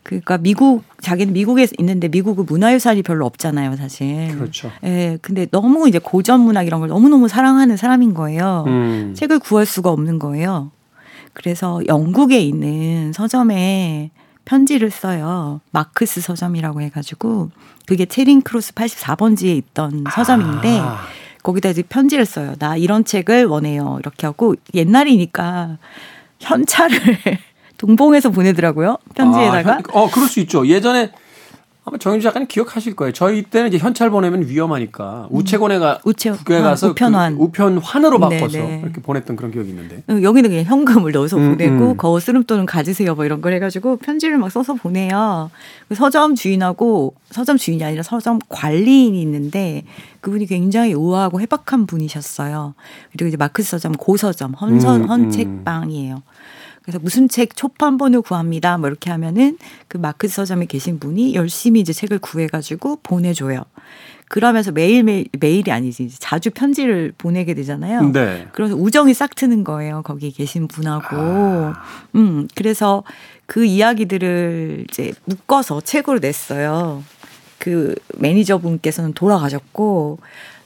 [0.03, 4.35] 그러니까 미국 자기는 미국에 있는데 미국은 문화유산이 별로 없잖아요, 사실.
[4.35, 4.71] 그렇죠.
[4.83, 8.65] 예, 근데 너무 이제 고전 문학 이런 걸 너무너무 사랑하는 사람인 거예요.
[8.67, 9.13] 음.
[9.15, 10.71] 책을 구할 수가 없는 거예요.
[11.33, 14.11] 그래서 영국에 있는 서점에
[14.43, 15.61] 편지를 써요.
[15.71, 17.51] 마크스 서점이라고 해 가지고
[17.85, 20.99] 그게 채링 크로스 84번지에 있던 서점인데 아.
[21.43, 22.55] 거기다 이제 편지를 써요.
[22.59, 23.97] 나 이런 책을 원해요.
[23.99, 25.77] 이렇게 하고 옛날이니까
[26.39, 26.97] 현찰을
[27.85, 28.97] 동봉해서 보내더라고요.
[29.15, 29.71] 편지에다가.
[29.71, 30.67] 아, 현- 어, 그럴 수 있죠.
[30.67, 31.11] 예전에
[31.83, 33.11] 아마 정현주 작가님 기억하실 거예요.
[33.11, 36.11] 저희 때는 이제 현찰 보내면 위험하니까 우체국에 가 음.
[36.11, 37.37] 우체- 국에 가서 아, 우편환.
[37.39, 38.81] 그 우편환으로 네, 바꿔서 네.
[38.83, 40.03] 이렇게 보냈던 그런 기억이 있는데.
[40.07, 41.97] 어, 여기는 그냥 현금을 넣어서 음, 보내고 음.
[41.97, 45.49] 거스름돈은 가지세요 뭐 이런 걸 해가지고 편지를 막 써서 보내요.
[45.89, 49.83] 그 서점 주인하고 서점 주인이 아니라 서점 관리인이 있는데
[50.19, 52.75] 그분이 굉장히 우아하고 해박한 분이셨어요.
[53.11, 56.21] 그리고 이제 마크스 서점 고서점 헌선 음, 헌책방이에요.
[56.83, 58.77] 그래서 무슨 책 초판본을 구합니다.
[58.77, 63.63] 뭐 이렇게 하면은 그 마크스 서점에 계신 분이 열심히 이제 책을 구해가지고 보내줘요.
[64.27, 68.13] 그러면서 매일매일 매일이 아니지 자주 편지를 보내게 되잖아요.
[68.13, 68.47] 네.
[68.53, 70.01] 그래서 우정이 싹 트는 거예요.
[70.05, 71.17] 거기 계신 분하고.
[72.15, 73.03] 음, 그래서
[73.45, 77.03] 그 이야기들을 이제 묶어서 책으로 냈어요.
[77.59, 80.19] 그 매니저 분께서는 돌아가셨고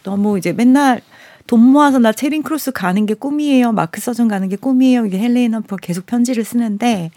[0.04, 1.02] 너무 이제 맨날
[1.48, 3.72] 돈 모아서 나 채링 크로스 가는 게 꿈이에요.
[3.72, 5.06] 마크스 서점 가는 게 꿈이에요.
[5.06, 7.12] 이게 헬레인 한프가 계속 편지를 쓰는데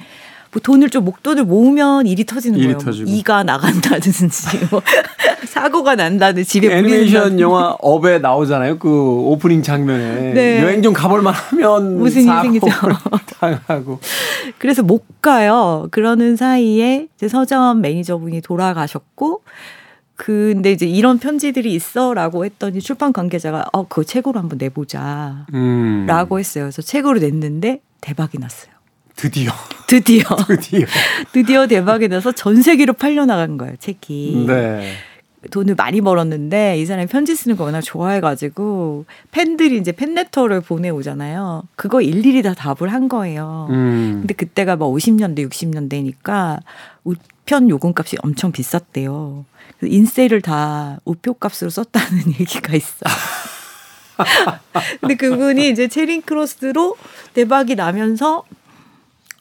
[0.53, 2.77] 뭐 돈을 좀 목돈을 모으면 일이 터지는 일이 거예요.
[2.77, 3.11] 뭐 터지고.
[3.11, 4.29] 이가 나간다든지
[4.71, 4.83] 뭐
[5.47, 7.41] 사고가 난다든지 집에 불이 애니메이션.
[7.41, 8.79] 영화 Up에 나오잖아요.
[8.79, 10.63] 그 오프닝 장면에 네.
[10.63, 12.67] 여행 좀 가볼 만 하면 무슨 일이 생기죠.
[13.41, 14.01] 당하고
[14.59, 15.87] 그래서 못 가요.
[15.91, 19.43] 그러는 사이에 이제 서점 매니저분이 돌아가셨고,
[20.19, 26.07] 근데 이제 이런 편지들이 있어라고 했더니 출판 관계자가 어 그거 책으로 한번 내보자라고 음.
[26.11, 26.65] 했어요.
[26.65, 28.73] 그래서 책으로 냈는데 대박이 났어요.
[29.15, 29.53] 드디어
[29.87, 30.87] 드디어 드디어
[31.33, 33.77] 드디어 대박이 나서 전 세계로 팔려 나간 거예요.
[33.79, 34.45] 책이.
[34.49, 34.93] 네.
[35.53, 41.63] 돈을 많이 벌었는데 이 사람이 편지 쓰는 거 워낙 좋아해가지고 팬들이 이제 팬레터를 보내오잖아요.
[41.77, 43.69] 그거 일일이 다 답을 한 거예요.
[43.71, 44.19] 음.
[44.19, 46.59] 근데 그때가 뭐 50년대, 60년대니까
[47.05, 49.45] 우편 요금값이 엄청 비쌌대요.
[49.79, 52.97] 그래서 인세를 다 우표 값으로 썼다는 얘기가 있어.
[55.01, 56.97] 근데 그분이 이제 체링 크로스로
[57.35, 58.45] 대박이 나면서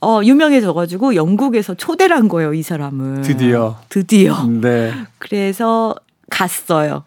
[0.02, 3.22] 어 유명해져가지고 영국에서 초대를 한 거예요 이 사람을.
[3.22, 3.80] 드디어.
[3.90, 4.46] 드디어.
[4.46, 4.94] 네.
[5.18, 5.96] 그래서
[6.30, 7.04] 갔어요.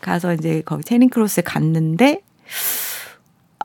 [0.00, 2.20] 가서 이제 거기 채링 크로스에 갔는데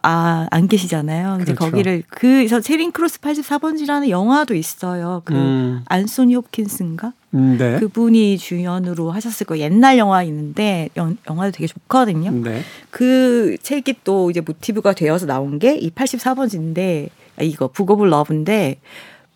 [0.05, 1.37] 아, 안 계시잖아요.
[1.41, 1.71] 이제 그렇죠.
[1.71, 5.21] 거기를 그래서 채링 크로스 84번지라는 영화도 있어요.
[5.23, 5.81] 그 음.
[5.85, 7.13] 안소니 홉킨스인가?
[7.35, 7.79] 음, 네.
[7.79, 9.63] 그분이 주연으로 하셨을 거예요.
[9.63, 12.31] 옛날 영화 있는데 영, 영화도 되게 좋거든요.
[12.31, 12.61] 네.
[12.91, 18.79] 그 책이 또 이제 모티브가 되어서 나온 게 이 84번지인데 아, 이거 Book of Love인데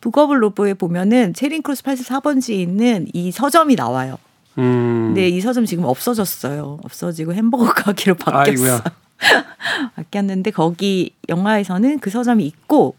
[0.01, 4.17] Book of Love에 보면은 채링 크로스 84번지에 있는 이 서점이 나와요.
[4.57, 5.13] 음.
[5.13, 6.79] 근데 이 서점 지금 없어졌어요.
[6.83, 8.41] 없어지고 햄버거 가게로 바뀌었어.
[8.65, 8.83] 아이고야.
[9.95, 12.95] 바뀌었는데 거기 영화에서는 그 서점이 있고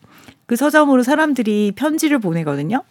[0.47, 2.83] 그 서점으로 사람들이 편지를 보내거든요.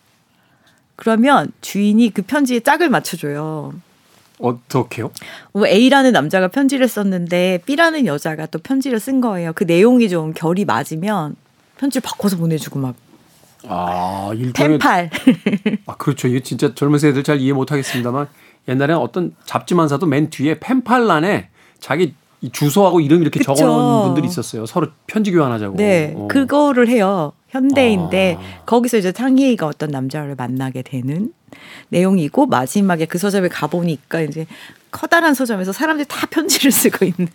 [0.95, 3.73] 그러면 주인이 그 편지에 짝을 맞춰줘요.
[4.39, 5.11] 어떻게요?
[5.51, 9.53] 뭐 A라는 남자가 편지를 썼는데 B라는 여자가 또 편지를 쓴 거예요.
[9.53, 11.35] 그 내용이 좀 결이 맞으면
[11.77, 12.95] 편지를 바꿔서 보내주고 막
[13.67, 15.09] 아, 일종의 펜팔.
[15.87, 16.27] 아, 그렇죠.
[16.27, 18.27] 이게 진짜 젊은 세대들 잘 이해 못 하겠습니다만
[18.67, 22.13] 옛날에는 어떤 잡지만 사도 맨 뒤에 펜팔란에 자기 이
[22.51, 23.55] 주소하고 이름 이렇게 그쵸.
[23.55, 24.65] 적어놓은 분들이 있었어요.
[24.65, 25.75] 서로 편지 교환하자고.
[25.77, 26.27] 네, 어.
[26.27, 27.33] 그거를 해요.
[27.49, 28.63] 현대인데 아.
[28.65, 31.33] 거기서 이제 창희가 어떤 남자를 만나게 되는
[31.89, 34.45] 내용이고 마지막에 그 서점에 가보니까 이제
[34.91, 37.27] 커다란 서점에서 사람들이 다 편지를 쓰고 있는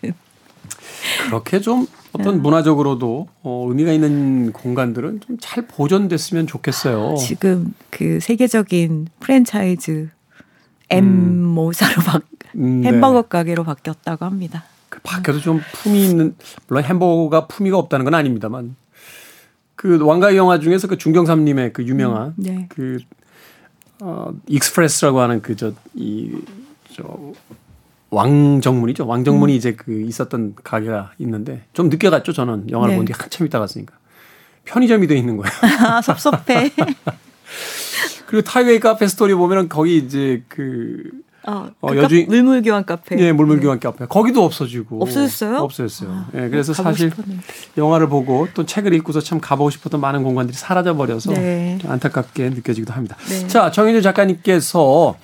[1.27, 2.41] 그렇게 좀 어떤 네.
[2.41, 7.17] 문화적으로도 어, 의미가 있는 공간들은 좀 잘 보존됐으면 좋겠어요.
[7.17, 10.11] 지금 그 세계적인 프랜차이즈
[10.90, 12.23] M모사로 막
[12.57, 12.88] 음, 네.
[12.88, 14.65] 햄버거 가게로 바뀌었다고 합니다.
[15.16, 16.35] 그 밖에도 좀 품이 있는
[16.68, 18.77] 물론 햄버거가 품위가 없다는 건 아닙니다만
[19.77, 22.66] 그 왕가위 영화 중에서 그 중경삼림의 그 유명한 네.
[22.68, 22.98] 그
[24.01, 26.31] 어, express라고 하는 그 저 이
[26.94, 27.33] 저
[28.11, 29.07] 왕정문이죠.
[29.07, 32.33] 왕정문이 이제 그 있었던 가게가 있는데 좀 늦게 갔죠.
[32.33, 32.96] 저는 영화를 네.
[32.98, 33.94] 본뒤 한참 있다 갔으니까
[34.66, 35.51] 편의점이 돼 있는 거예요.
[35.88, 36.70] 아 섭섭해.
[38.27, 41.11] 그리고 타이페이 카페 스토리 보면은 거기 이제 그
[41.46, 43.18] 어, 어, 그 여주인- 카- 물물 교환 카페.
[43.18, 44.07] 예, 물물 교환 카페.
[44.07, 44.96] 거기도 없어지고.
[44.98, 45.02] 네.
[45.02, 45.57] 없어졌어요?
[45.59, 46.24] 없어졌어요.
[46.35, 47.42] 예, 그래서 사실 싶었는데.
[47.76, 51.78] 영화를 보고 또 책을 읽고서 참 가보고 싶었던 많은 공간들이 사라져 버려서 네.
[51.87, 53.16] 안타깝게 느껴지기도 합니다.
[53.28, 53.46] 네.
[53.48, 55.16] 자, 정현주 작가님께서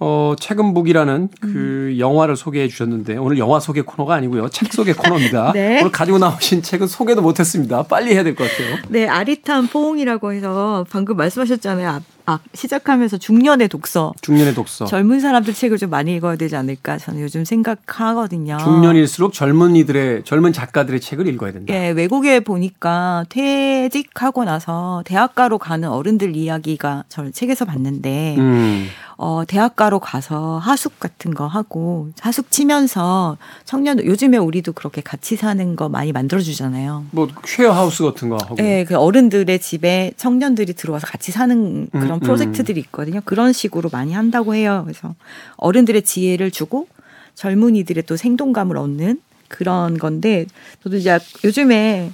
[0.00, 1.52] 어, 책은 Book이라는 음.
[1.52, 4.48] 그 영화를 소개해 주셨는데 오늘 영화 소개 코너가 아니고요.
[4.48, 5.52] 책 소개 코너입니다.
[5.54, 5.78] 네.
[5.80, 7.84] 오늘 가지고 나오신 책은 소개도 못 했습니다.
[7.84, 8.76] 빨리 해야 될 것 같아요.
[8.88, 12.02] 네, 아리탄 포옹이라고 해서 방금 말씀하셨잖아요.
[12.26, 14.12] 아, 아, 시작하면서 중년의 독서.
[14.20, 14.86] 중년의 독서.
[14.86, 18.58] 젊은 사람들 책을 좀 많이 읽어야 되지 않을까 저는 요즘 생각하거든요.
[18.58, 21.72] 중년일수록 젊은이들의 젊은 작가들의 책을 읽어야 된다.
[21.74, 28.88] 예, 외국에 보니까 퇴직하고 나서 대학가로 가는 어른들 이야기가 저 책에서 봤는데 음.
[29.16, 35.76] 어, 대학가로 가서 하숙 같은 거 하고 하숙 치면서 청년 요즘에 우리도 그렇게 같이 사는
[35.76, 37.04] 거 많이 만들어 주잖아요.
[37.10, 38.56] 뭐 쉐어 하우스 같은 거 하고.
[38.56, 43.20] 네, 그 어른들의 집에 청년들이 들어와서 같이 사는 그런 음, 프로젝트들이 있거든요.
[43.24, 44.82] 그런 식으로 많이 한다고 해요.
[44.84, 45.14] 그래서
[45.56, 46.88] 어른들의 지혜를 주고
[47.34, 50.46] 젊은이들의 또 생동감을 얻는 그런 건데
[50.82, 52.10] 저도 이제 요즘에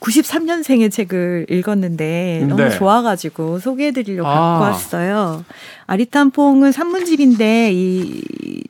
[0.00, 2.70] 93년생의 책을 읽었는데 너무 네.
[2.70, 4.34] 좋아가지고 소개해드리려고 아.
[4.34, 5.44] 갖고 왔어요.
[5.86, 8.22] 아리탄 퐁은 산문집인데 이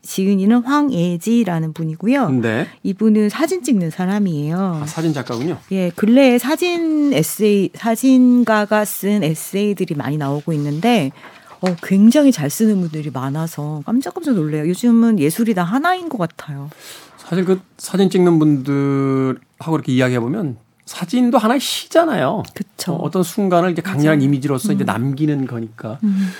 [0.02, 2.30] 지은이는 황예지라는 분이고요.
[2.30, 2.66] 네.
[2.82, 4.80] 이분은 사진 찍는 사람이에요.
[4.82, 5.58] 아, 사진 작가군요.
[5.70, 11.12] 예, 근래에 사진 에세이, 사진가가 쓴 에세이들이 많이 나오고 있는데,
[11.60, 14.66] 어, 굉장히 잘 쓰는 분들이 많아서 깜짝깜짝 놀래요.
[14.68, 16.70] 요즘은 예술이 다 하나인 것 같아요.
[17.18, 20.56] 사실 그 사진 찍는 분들하고 이렇게 이야기해 보면
[20.90, 22.42] 사진도 하나의 시잖아요.
[22.53, 22.94] 그쵸.
[22.94, 26.00] 어, 떤 순간을 이제 강렬한 이미지로서 이제 남기는 거니까.
[26.03, 26.33] 음.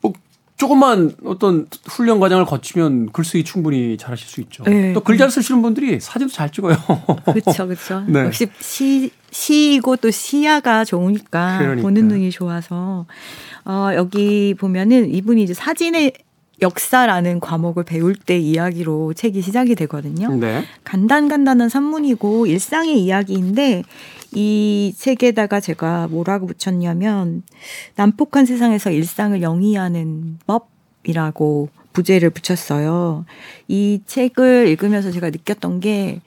[0.00, 0.14] 뭐
[0.56, 4.64] 조금만 어떤 훈련 과정을 거치면 글쓰기 충분히 잘하실 수 있죠.
[4.64, 4.94] 네.
[4.94, 6.76] 또글 잘 쓰시는 분들이 사진도 잘 찍어요.
[7.26, 8.02] 그렇죠, 그렇죠.
[8.08, 8.20] 네.
[8.20, 11.82] 역시 시 시이고 또 시야가 좋으니까 그러니까요.
[11.82, 13.04] 보는 눈이 좋아서
[13.66, 16.14] 어, 여기 보면은 이분이 이제 사진의
[16.62, 20.34] 역사라는 과목을 배울 때 이야기로 책이 시작이 되거든요.
[20.34, 20.64] 네.
[20.84, 23.82] 간단간단한 산문이고 일상의 이야기인데
[24.32, 27.42] 이 책에다가 제가 뭐라고 붙였냐면
[27.96, 33.26] 난폭한 세상에서 일상을 영위하는 법이라고 부제를 붙였어요.
[33.68, 36.20] 이 책을 읽으면서 제가 느꼈던 게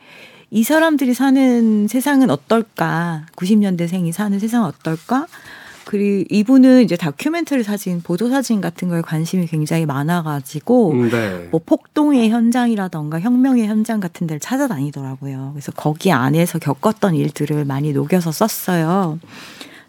[0.56, 3.26] 이 사람들이 사는 세상은 어떨까?
[3.36, 5.28] 90년대생이 사는 세상은 어떨까?
[5.86, 11.48] 그리고 이분은 이제 다큐멘터리 사진, 보도 사진 같은 거에 관심이 굉장히 많아가지고 네.
[11.52, 15.52] 뭐 폭동의 현장이라던가 혁명의 현장 같은 데를 찾아다니더라고요.
[15.54, 19.20] 그래서 거기 안에서 겪었던 일들을 많이 녹여서 썼어요.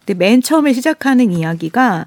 [0.05, 2.07] 근데 맨 처음에 시작하는 이야기가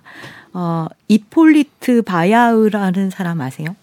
[0.53, 3.75] 어 이폴리트 바야흐라는 사람 아세요?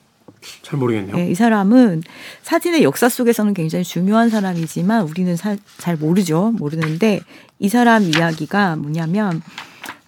[0.62, 1.16] 잘 모르겠네요.
[1.16, 2.03] 네, 이 사람은
[2.42, 6.53] 사진의 역사 속에서는 굉장히 중요한 사람이지만 우리는 사- 잘 모르죠.
[6.57, 7.21] 모르는데
[7.59, 9.42] 이 사람 이야기가 뭐냐면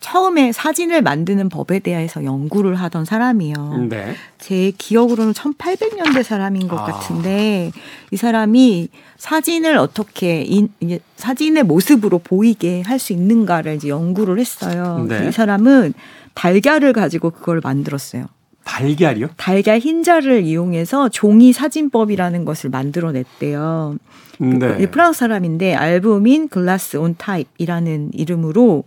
[0.01, 3.87] 처음에 사진을 만드는 법에 대해서 연구를 하던 사람이에요.
[3.89, 4.15] 네.
[4.39, 6.85] 제 기억으로는 1800년대 사람인 것 아.
[6.85, 7.73] 같은데
[8.11, 10.69] 이 사람이 사진을 어떻게 인,
[11.17, 15.07] 사진의 모습으로 보이게 할 수 있는가를 이제 연구를 했어요.
[15.09, 15.29] 네.
[15.29, 15.95] 이 사람은
[16.35, 18.27] 달걀을 가지고 그걸 만들었어요.
[18.65, 19.29] 달걀이요?
[19.37, 23.97] 달걀 흰자를 이용해서 종이 사진법이라는 것을 만들어냈대요.
[24.39, 24.77] 네.
[24.81, 28.85] 이 프랑스 사람인데 알부민 글라스 온 타입이라는 이름으로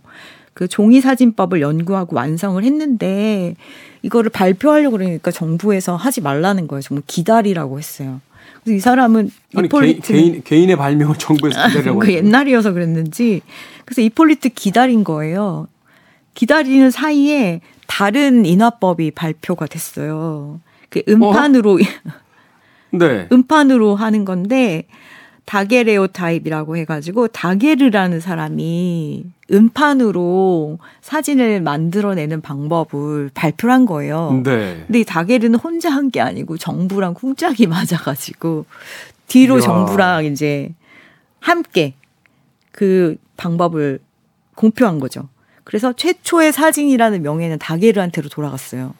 [0.54, 3.54] 그 종이 사진법을 연구하고 완성을 했는데
[4.02, 6.82] 이거를 발표하려고 그러니까 정부에서 하지 말라는 거예요.
[6.82, 8.20] 정말 기다리라고 했어요.
[8.62, 13.40] 그래서 이 사람은 아니 이폴리트 개인, 개인 의 발명을 정부에서 기다리라고 그 옛날이어서 그랬는지
[13.84, 15.68] 그래서 이폴리트 기다린 거예요.
[16.34, 20.60] 기다리는 사이에 다른 인화법이 발표가 됐어요.
[20.88, 21.78] 그 음판으로
[22.92, 23.28] 네.
[23.32, 24.84] 음판으로 하는 건데
[25.44, 34.40] 다게레오 타입이라고 해가지고 다게르라는 사람이 음판으로 사진을 만들어내는 방법을 발표를 한 거예요.
[34.44, 34.82] 네.
[34.86, 38.66] 근데 이 다게르는 혼자 한 게 아니고 정부랑 쿵짝이 맞아가지고
[39.26, 39.60] 뒤로 이야.
[39.62, 40.72] 정부랑 이제
[41.40, 41.94] 함께
[42.70, 43.98] 그 방법을
[44.54, 45.28] 공표한 거죠.
[45.64, 48.94] 그래서 최초의 사진이라는 명예는 다게르한테로 돌아갔어요.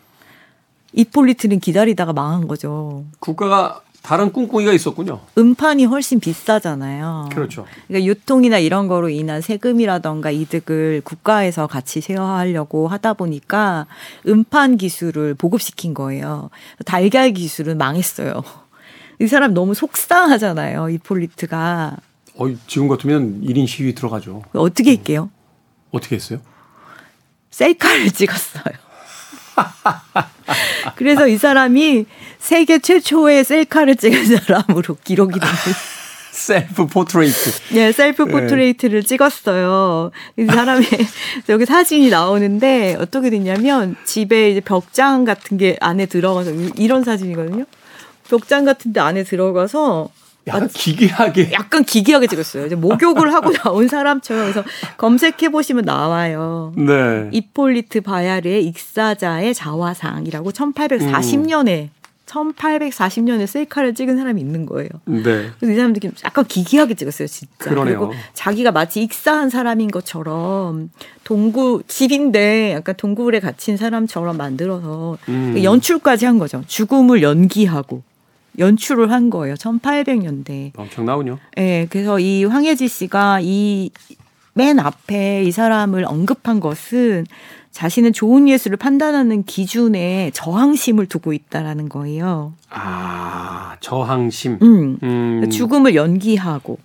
[0.94, 3.04] 이폴리트는 기다리다가 망한 거죠.
[3.20, 5.20] 국가가 다른 꿍꿍이가 있었군요.
[5.38, 7.28] 음판이 훨씬 비싸잖아요.
[7.32, 7.66] 그렇죠.
[7.86, 13.86] 그러니까 유통이나 이런 거로 인한 세금이라던가 이득을 국가에서 같이 쉐어하려고 하다 보니까
[14.26, 16.50] 음판 기술을 보급시킨 거예요.
[16.84, 18.42] 달걀 기술은 망했어요.
[19.20, 20.88] 이 사람 너무 속상하잖아요.
[20.88, 21.96] 이폴리트가.
[22.34, 24.42] 어, 지금 같으면 1인 시위 들어가죠.
[24.52, 25.30] 어떻게 할게요?
[25.92, 26.40] 어떻게 했어요?
[27.50, 28.74] 셀카를 찍었어요.
[30.96, 32.06] 그래서 이 사람이
[32.38, 35.78] 세계 최초의 셀카를 찍은 사람으로 기록이 됩니다.
[36.32, 37.50] self portrait.
[37.74, 40.10] 네, self portrait를 찍었어요.
[40.38, 40.84] 이 사람의
[41.50, 47.66] 여기 사진이 나오는데 어떻게 됐냐면 집에 이제 벽장 같은 게 안에 들어가서 이런 사진이거든요.
[48.28, 50.08] 벽장 같은 데 안에 들어가서
[50.48, 51.52] 약간 기괴하게.
[51.52, 52.66] 약간 기괴하게 찍었어요.
[52.66, 54.64] 이제 목욕을 하고 나온 사람처럼 그래서
[54.96, 56.72] 검색해 보시면 나와요.
[56.76, 57.28] 네.
[57.32, 61.90] 이폴리트 바야르의 익사자의 자화상이라고 1840년에
[62.26, 64.88] 1840년에 셀카를 찍은 사람이 있는 거예요.
[65.04, 65.22] 네.
[65.58, 67.52] 그래서 이 사람들이 약간 기괴하게 찍었어요, 진짜.
[67.58, 67.94] 그러네요.
[67.94, 70.90] 리고 자기가 마치 익사한 사람인 것처럼
[71.24, 75.62] 동구 집인데 약간 동굴에 갇힌 사람처럼 만들어서 음.
[75.62, 76.62] 연출까지 한 거죠.
[76.66, 78.02] 죽음을 연기하고
[78.58, 79.54] 연출을 한 거예요.
[79.54, 80.72] 1800년대.
[80.76, 81.38] 엄청나군요.
[81.58, 83.90] 예, 그래서 이 황혜지 씨가 이
[84.54, 87.24] 맨 앞에 이 사람을 언급한 것은
[87.70, 92.52] 자신은 좋은 예술을 판단하는 기준에 저항심을 두고 있다라는 거예요.
[92.68, 94.58] 아, 저항심.
[94.60, 94.98] 음.
[95.02, 95.48] 음.
[95.50, 96.78] 죽음을 연기하고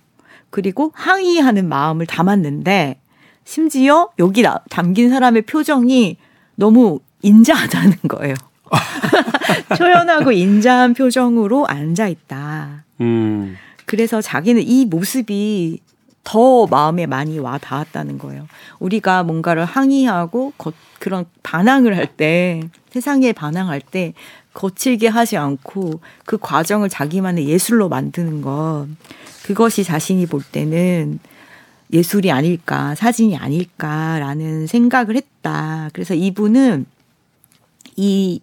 [0.48, 2.98] 그리고 항의하는 마음을 담았는데
[3.44, 6.16] 심지어 여기 나- 담긴 사람의 표정이
[6.54, 8.34] 너무 인자하다는 거예요.
[9.76, 12.84] 초연하고 인자한 표정으로 앉아 있다.
[13.00, 13.56] 음.
[13.86, 15.80] 그래서 자기는 이 모습이
[16.24, 18.46] 더 마음에 많이 와 닿았다는 거예요.
[18.80, 24.12] 우리가 뭔가를 항의하고 거- 그런 반항을 할 때, 세상에 반항할 때
[24.52, 28.86] 거칠게 하지 않고 그 과정을 자기만의 예술로 만드는 것,
[29.44, 31.18] 그것이 자신이 볼 때는
[31.94, 35.88] 예술이 아닐까, 사진이 아닐까라는 생각을 했다.
[35.94, 36.84] 그래서 이분은
[37.98, 38.40] 이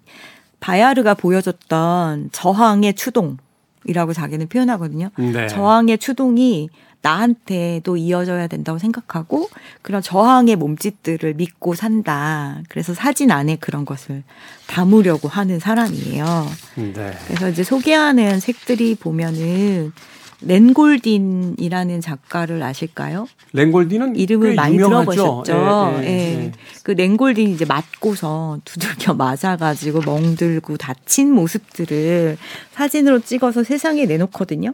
[0.60, 5.10] 바야르가 보여줬던 저항의 추동이라고 자기는 표현하거든요.
[5.18, 5.48] 네.
[5.48, 6.70] 저항의 추동이
[7.02, 9.48] 나한테도 이어져야 된다고 생각하고
[9.82, 12.62] 그런 저항의 몸짓들을 믿고 산다.
[12.68, 14.24] 그래서 사진 안에 그런 것을
[14.68, 16.48] 담으려고 하는 사람이에요.
[16.76, 17.14] 네.
[17.28, 19.94] 그래서 이제 소개하는 색들이 보면은
[20.42, 23.28] 렌골딘이라는 작가를 아실까요?
[23.54, 25.44] 랭골디는 이름을 꽤 많이 유명하죠.
[25.46, 26.04] 들어보셨죠.
[26.04, 26.44] 예, 예, 예.
[26.46, 26.52] 예.
[26.84, 32.38] 그 랭골딘이 이제 맞고서 두들겨 맞아가지고 멍들고 다친 모습들을
[32.72, 34.74] 사진으로 찍어서 세상에 내놓거든요.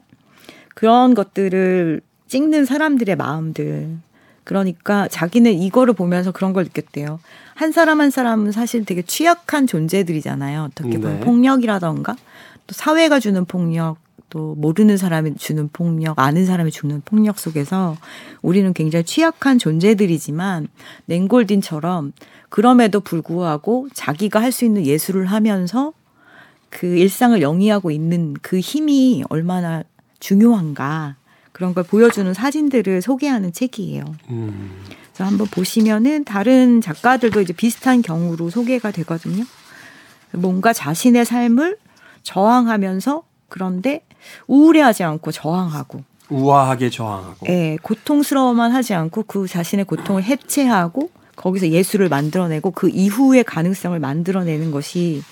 [0.73, 3.97] 그런 것들을 찍는 사람들의 마음들.
[4.43, 7.19] 그러니까 자기는 이거를 보면서 그런 걸 느꼈대요.
[7.53, 10.63] 한 사람 한 사람은 사실 되게 취약한 존재들이잖아요.
[10.63, 11.25] 어떻게 보면 네.
[11.25, 12.15] 폭력이라던가
[12.65, 13.97] 또 사회가 주는 폭력
[14.31, 17.97] 또 모르는 사람이 주는 폭력, 아는 사람이 주는 폭력 속에서
[18.41, 20.69] 우리는 굉장히 취약한 존재들이지만
[21.05, 22.13] 냉골딘처럼
[22.49, 25.93] 그럼에도 불구하고 자기가 할 수 있는 예술을 하면서
[26.69, 29.83] 그 일상을 영위하고 있는 그 힘이 얼마나
[30.19, 31.15] 중요한가
[31.51, 34.05] 그런 걸 보여주는 사진들을 소개하는 책이에요.
[34.29, 34.71] 음.
[35.11, 39.43] 그래서 한번 보시면은 다른 작가들도 이제 비슷한 경우로 소개가 되거든요.
[40.31, 41.77] 뭔가 자신의 삶을
[42.23, 44.03] 저항하면서 그런데
[44.47, 47.47] 우울해하지 않고 저항하고, 우아하게 저항하고.
[47.49, 54.71] 예, 고통스러워만 하지 않고 그 자신의 고통을 해체하고 거기서 예술을 만들어내고 그 이후의 가능성을 만들어내는
[54.71, 55.23] 것이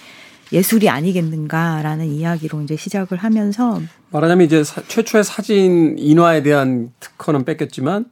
[0.52, 8.06] 예술이 아니겠는가라는 이야기로 이제 시작을 하면서 말하자면 이제 사- 최초의 사진 인화에 대한 특허는 뺏겼지만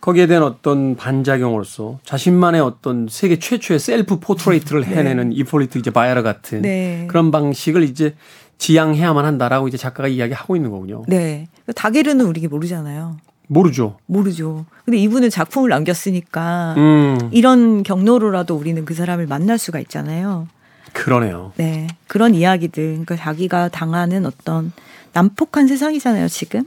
[0.00, 6.62] 거기에 대한 어떤 반작용으로서 자신만의 어떤 세계 최초의 self portrait를 해내는 이폴리트 이제 바야르 같은
[6.62, 7.04] 네.
[7.08, 8.14] 그런 방식을 이제
[8.58, 11.04] 지향해야만 한다라고 이제 작가가 이야기하고 있는 거군요.
[11.06, 13.16] 네 다게르는 우리가 모르잖아요.
[13.48, 13.96] 모르죠.
[14.06, 14.66] 모르죠.
[14.84, 20.48] 근데 이분은 작품을 남겼으니까 음, 이런 경로로라도 우리는 그 사람을 만날 수가 있잖아요.
[20.92, 21.52] 그러네요.
[21.56, 21.86] 네.
[22.06, 22.84] 그런 이야기들.
[22.90, 24.72] 그러니까 자기가 당하는 어떤
[25.12, 26.64] 난폭한 세상이잖아요, 지금.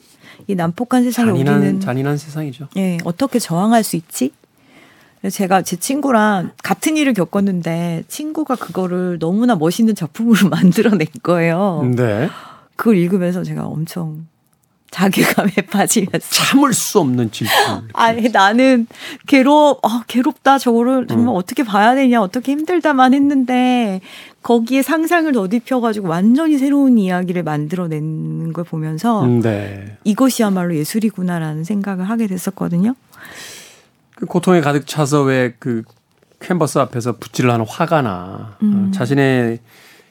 [0.47, 2.69] 이 난폭한 세상에 잔인한 우리는 잔인한 세상이죠.
[2.77, 4.31] 예, 어떻게 저항할 수 있지?
[5.29, 11.87] 제가 제 친구랑 같은 일을 겪었는데 친구가 그거를 너무나 멋있는 작품으로 만들어낸 거예요.
[11.95, 12.29] 네.
[12.75, 14.25] 그걸 읽으면서 제가 엄청
[14.89, 17.53] 자괴감에 빠지면서 참을 수 없는 질투.
[17.93, 18.87] 아니 나는
[19.27, 21.37] 괴롭 아 괴롭다 저거를 정말 음.
[21.37, 24.01] 어떻게 봐야 되냐 어떻게 힘들다만 했는데
[24.43, 29.97] 거기에 상상을 더딥혀 가지고 완전히 새로운 이야기를 만들어낸 걸 보면서 네.
[30.03, 32.95] 이것이야말로 예술이구나라는 생각을 하게 됐었거든요.
[34.21, 35.81] 그 고통에 가득 차서 왜 그
[36.41, 38.89] 캔버스 앞에서 붓질을 하는 화가나 음.
[38.89, 39.59] 어, 자신의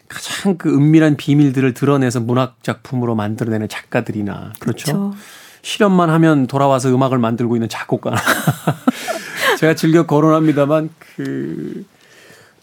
[0.09, 4.93] 가장 그 은밀한 비밀들을 드러내서 문학 작품으로 만들어내는 작가들이나 그렇죠.
[4.93, 5.15] 그렇죠.
[5.63, 8.15] 실험만 하면 돌아와서 음악을 만들고 있는 작곡가.
[9.61, 11.87] 제가 즐겨 거론합니다만 그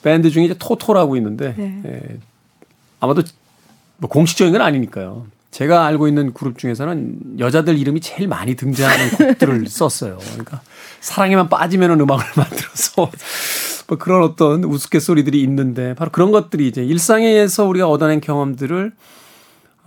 [0.01, 1.81] 밴드 중에 이제 토토라고 있는데 네.
[1.85, 2.17] 예,
[2.99, 3.21] 아마도
[3.97, 5.27] 뭐 공식적인 건 아니니까요.
[5.57, 10.19] 제가 알고 있는 그룹 중에서는 여자들 이름이 제일 많이 등장하는 곡들을 썼어요.
[10.19, 10.61] 그러니까
[10.99, 13.09] 사랑에만 빠지면은 음악을 만들어서
[13.87, 18.91] 뭐 그런 어떤 우스갯소리들이 있는데 바로 그런 것들이 이제 일상에서 우리가 얻어낸 경험들을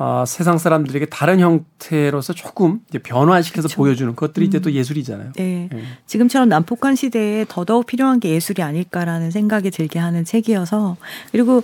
[0.03, 5.33] 아, 세상 사람들에게 다른 형태로서 조금 이제 변화시켜서 보여주는 그것들이 이제 또 예술이잖아요.
[5.37, 5.69] 네.
[5.73, 5.83] 예.
[6.07, 10.97] 지금처럼 난폭한 시대에 더더욱 필요한 게 예술이 아닐까라는 생각이 들게 하는 책이어서
[11.31, 11.63] 그리고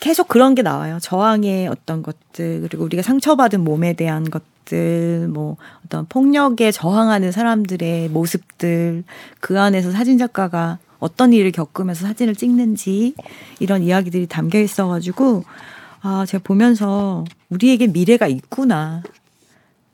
[0.00, 0.98] 계속 그런 게 나와요.
[1.00, 9.04] 저항의 어떤 것들 그리고 우리가 상처받은 몸에 대한 것들 뭐 어떤 폭력에 저항하는 사람들의 모습들
[9.40, 13.14] 그 안에서 사진 작가가 어떤 일을 겪으면서 사진을 찍는지
[13.58, 15.44] 이런 이야기들이 담겨 있어가지고
[16.02, 19.02] 아 제가 보면서 우리에게 미래가 있구나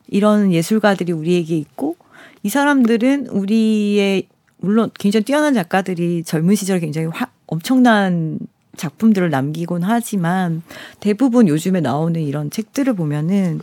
[0.07, 1.95] 이런 예술가들이 우리에게 있고
[2.43, 4.27] 이 사람들은 우리의
[4.57, 8.39] 물론 굉장히 뛰어난 작가들이 젊은 시절에 굉장히 화, 엄청난
[8.77, 10.61] 작품들을 남기곤 하지만
[10.99, 13.59] 대부분 요즘에 나오는 이런 책들을 보면은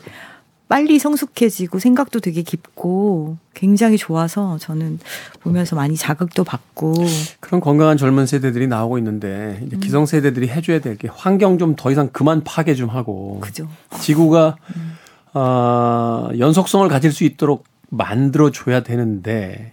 [0.66, 4.98] 빨리 성숙해지고 생각도 되게 깊고 굉장히 좋아서 저는
[5.40, 6.94] 보면서 많이 자극도 받고
[7.38, 9.66] 그런 건강한 젊은 세대들이 나오고 있는데 음.
[9.66, 13.68] 이제 기성 세대들이 해줘야 될 게 환경 좀 더 이상 그만 파괴 좀 하고 그죠.
[14.00, 14.96] 지구가 음.
[15.34, 19.72] 어, 연속성을 가질 수 있도록 만들어 줘야 되는데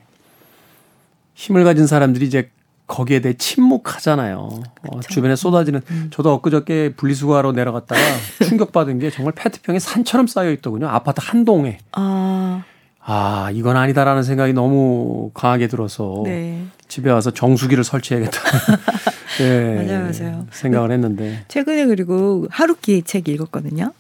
[1.36, 2.52] 힘을 가진 사람들이 이제
[2.92, 4.50] 거기에 대해 침묵하잖아요.
[4.84, 6.10] 어, 주변에 쏟아지는 음.
[6.12, 8.02] 저도 엊그저께 분리수거하러 내려갔다가
[8.46, 10.90] 충격받은 게 정말 페트병이 산처럼 쌓여 있더군요.
[10.90, 11.78] 아파트 한 동에.
[11.94, 12.64] 아,
[13.00, 16.66] 아, 이건 아니다라는 생각이 너무 강하게 들어서 네.
[16.90, 18.38] 집에 와서 정수기를 설치해야겠다.
[19.40, 20.48] 네, 맞아요, 맞아요.
[20.52, 21.46] 생각을 했는데.
[21.48, 23.94] 최근에 그리고 하루키 책 읽었거든요.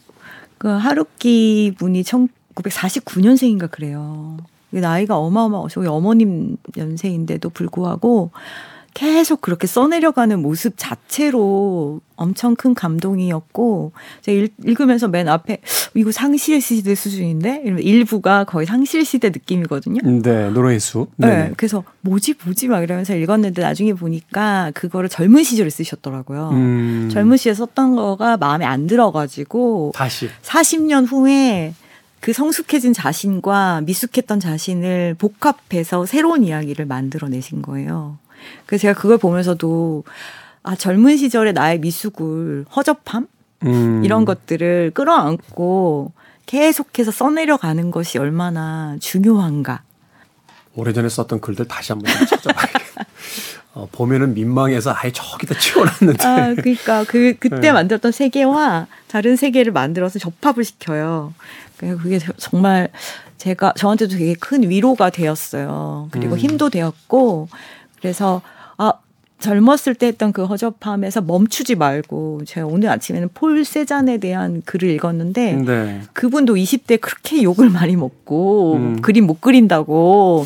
[0.57, 4.35] 그 하루키 분이 1949년생인가 그래요.
[4.69, 8.31] 나이가 어마어마, 저희 어머님 연세인데도 불구하고
[8.93, 15.59] 계속 그렇게 써내려가는 모습 자체로 엄청 큰 감동이었고 제가 읽, 읽으면서 맨 앞에
[15.95, 20.01] 이거 상실 시대 수준인데 일부가 거의 상실 시대 느낌이거든요.
[20.21, 21.09] 네, 노래의 숲.
[21.15, 21.27] 네.
[21.27, 21.51] 네.
[21.57, 26.49] 그래서 뭐지 뭐지 막 이러면서 읽었는데 나중에 보니까 그거를 젊은 시절에 쓰셨더라고요.
[26.51, 30.29] 음, 젊은 시절에 썼던 거가 마음에 안 들어가지고 다시.
[30.43, 31.73] 40년 후에
[32.19, 38.19] 그 성숙해진 자신과 미숙했던 자신을 복합해서 새로운 이야기를 만들어내신 거예요.
[38.65, 40.03] 그래서 제가 그걸 보면서도
[40.63, 43.27] 아 젊은 시절의 나의 미숙을 허접함
[43.63, 46.11] 음, 이런 것들을 끌어안고
[46.45, 49.83] 계속해서 써내려가는 것이 얼마나 중요한가.
[50.75, 53.05] 오래전에 썼던 글들 다시 한번 좀 찾아봐야겠다.
[53.73, 56.25] 어, 보면은 민망해서 아예 저기다 치워놨는데.
[56.25, 57.71] 아, 그러니까 그 그때 네.
[57.71, 61.33] 만들었던 세계와 다른 세계를 만들어서 접합을 시켜요.
[61.77, 62.89] 그게 정말
[63.37, 66.09] 제가 저한테도 되게 큰 위로가 되었어요.
[66.11, 66.37] 그리고 음.
[66.37, 67.47] 힘도 되었고
[68.01, 68.41] 그래서
[68.77, 68.93] 아
[69.39, 75.53] 젊었을 때 했던 그 허접함에서 멈추지 말고 제가 오늘 아침에는 폴 세잔에 대한 글을 읽었는데
[75.53, 76.01] 네.
[76.13, 79.01] 그분도 20대 그렇게 욕을 많이 먹고 음.
[79.01, 80.45] 그림 못 그린다고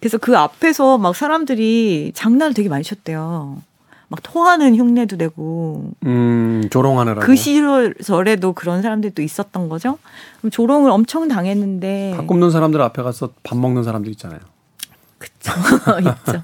[0.00, 3.62] 그래서 그 앞에서 막 사람들이 장난을 되게 많이 쳤대요.
[4.08, 7.20] 막 토하는 흉내도 내고 음, 조롱하느라고.
[7.20, 9.98] 그 시절에도 그런 사람들도 있었던 거죠.
[10.38, 14.40] 그럼 조롱을 엄청 당했는데 밥 굽는 사람들 앞에 가서 밥 먹는 사람들 있잖아요.
[15.24, 15.52] 그쵸
[15.98, 16.42] 있죠.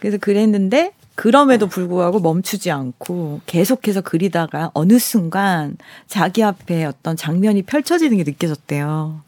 [0.00, 8.16] 그래서 그랬는데 그럼에도 불구하고 멈추지 않고 계속해서 그리다가 어느 순간 자기 앞에 어떤 장면이 펼쳐지는
[8.16, 9.20] 게 느껴졌대요.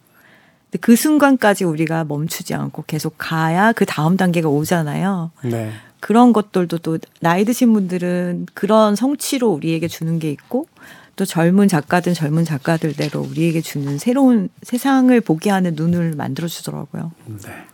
[0.65, 5.33] 근데 그 순간까지 우리가 멈추지 않고 계속 가야 그 다음 단계가 오잖아요.
[5.45, 5.73] 네.
[6.01, 10.67] 그런 것들도 또 나이 드신 분들은 그런 성취로 우리에게 주는 게 있고
[11.15, 17.13] 또 젊은 작가든 젊은 작가들대로 우리에게 주는 새로운 세상을 보게 하는 눈을 만들어 주더라고요.
[17.27, 17.65] 네.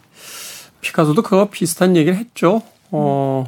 [0.80, 2.62] 피카소도 그거 비슷한 얘기를 했죠.
[2.90, 3.44] 어,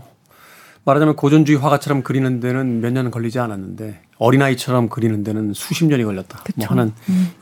[0.85, 6.39] 말하자면 고전주의 화가처럼 그리는 데는 몇 년 걸리지 않았는데 어린아이처럼 그리는 데는 수십 년이 걸렸다.
[6.39, 6.67] 뭐 그쵸.
[6.69, 6.93] 하는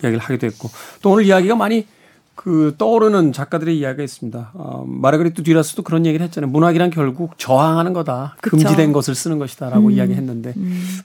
[0.02, 0.70] 이야기를 하기도 했고
[1.02, 1.86] 또 오늘 이야기가 많이
[2.34, 4.50] 그 떠오르는 작가들의 이야기가 있습니다.
[4.54, 6.48] 어, 마르가리트 듀라스도 그런 얘기를 했잖아요.
[6.50, 8.36] 문학이란 결국 저항하는 거다.
[8.40, 8.56] 그쵸.
[8.56, 8.62] 음.
[8.62, 10.54] 금지된 것을 쓰는 것이다라고 이야기했는데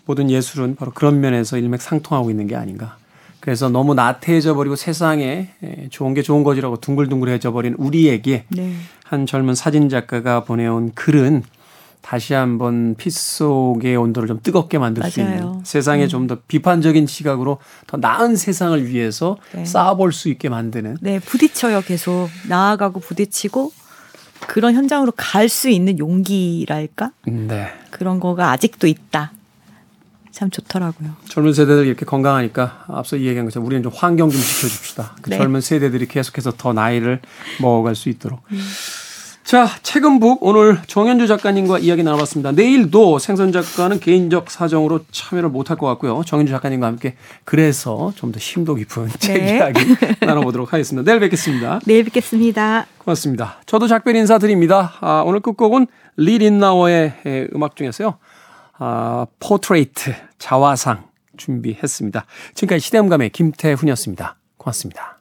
[0.06, 2.98] 모든 예술은 바로 그런 면에서 일맥상통하고 있는 게 아닌가.
[3.44, 8.74] 그래서 너무 나태해져 버리고 세상에 에, 좋은 게 좋은 거지라고 둥글둥글해져 버린 우리에게 네.
[9.04, 11.44] 한 젊은 사진 작가가 보내온 글은
[12.00, 15.36] 다시 한번 피 속의 온도를 좀 뜨겁게 만들 수 맞아요.
[15.36, 19.66] 있는 세상에 좀더 비판적인 시각으로 더 나은 세상을 위해서 네.
[19.66, 22.30] 쌓아볼 수 있게 만드는 네, 부딪혀요, 계속.
[22.48, 23.74] 나아가고 부딪히고
[24.48, 27.12] 그런 현장으로 갈 수 있는 용기랄까?
[27.26, 27.68] 네.
[27.90, 29.34] 그런 거가 아직도 있다.
[30.34, 31.12] 참 좋더라고요.
[31.30, 35.16] 젊은 세대들 이렇게 건강하니까 앞서 이야기한 것처럼 우리는 좀 환경 좀 지켜줍시다.
[35.22, 35.38] 그 네.
[35.38, 37.20] 젊은 세대들이 계속해서 더 나이를
[37.62, 38.42] 먹어갈 수 있도록.
[39.44, 42.54] 자, 책은북 오늘 정현주 작가님과 이야기 나눠봤습니다.
[42.54, 46.24] 내일도 생선 작가는 개인적 사정으로 참여를 못할 것 같고요.
[46.26, 49.58] 정현주 작가님과 함께 그래서 좀 더 심도 깊은 책 네.
[49.58, 49.80] 이야기
[50.26, 51.06] 나눠보도록 하겠습니다.
[51.06, 51.80] 내일 뵙겠습니다.
[51.86, 52.88] 내일 뵙겠습니다.
[52.98, 53.58] 고맙습니다.
[53.68, 54.94] 저도 작별 인사드립니다.
[55.02, 55.86] 아, 오늘 끝곡은
[56.18, 58.18] 리린나워의 에, 음악 중에서요.
[58.78, 62.26] 아, 포트레이트, 자화상 준비했습니다.
[62.56, 64.38] 지금까지 시대음감의 김태훈이었습니다.
[64.58, 65.13] 고맙습니다.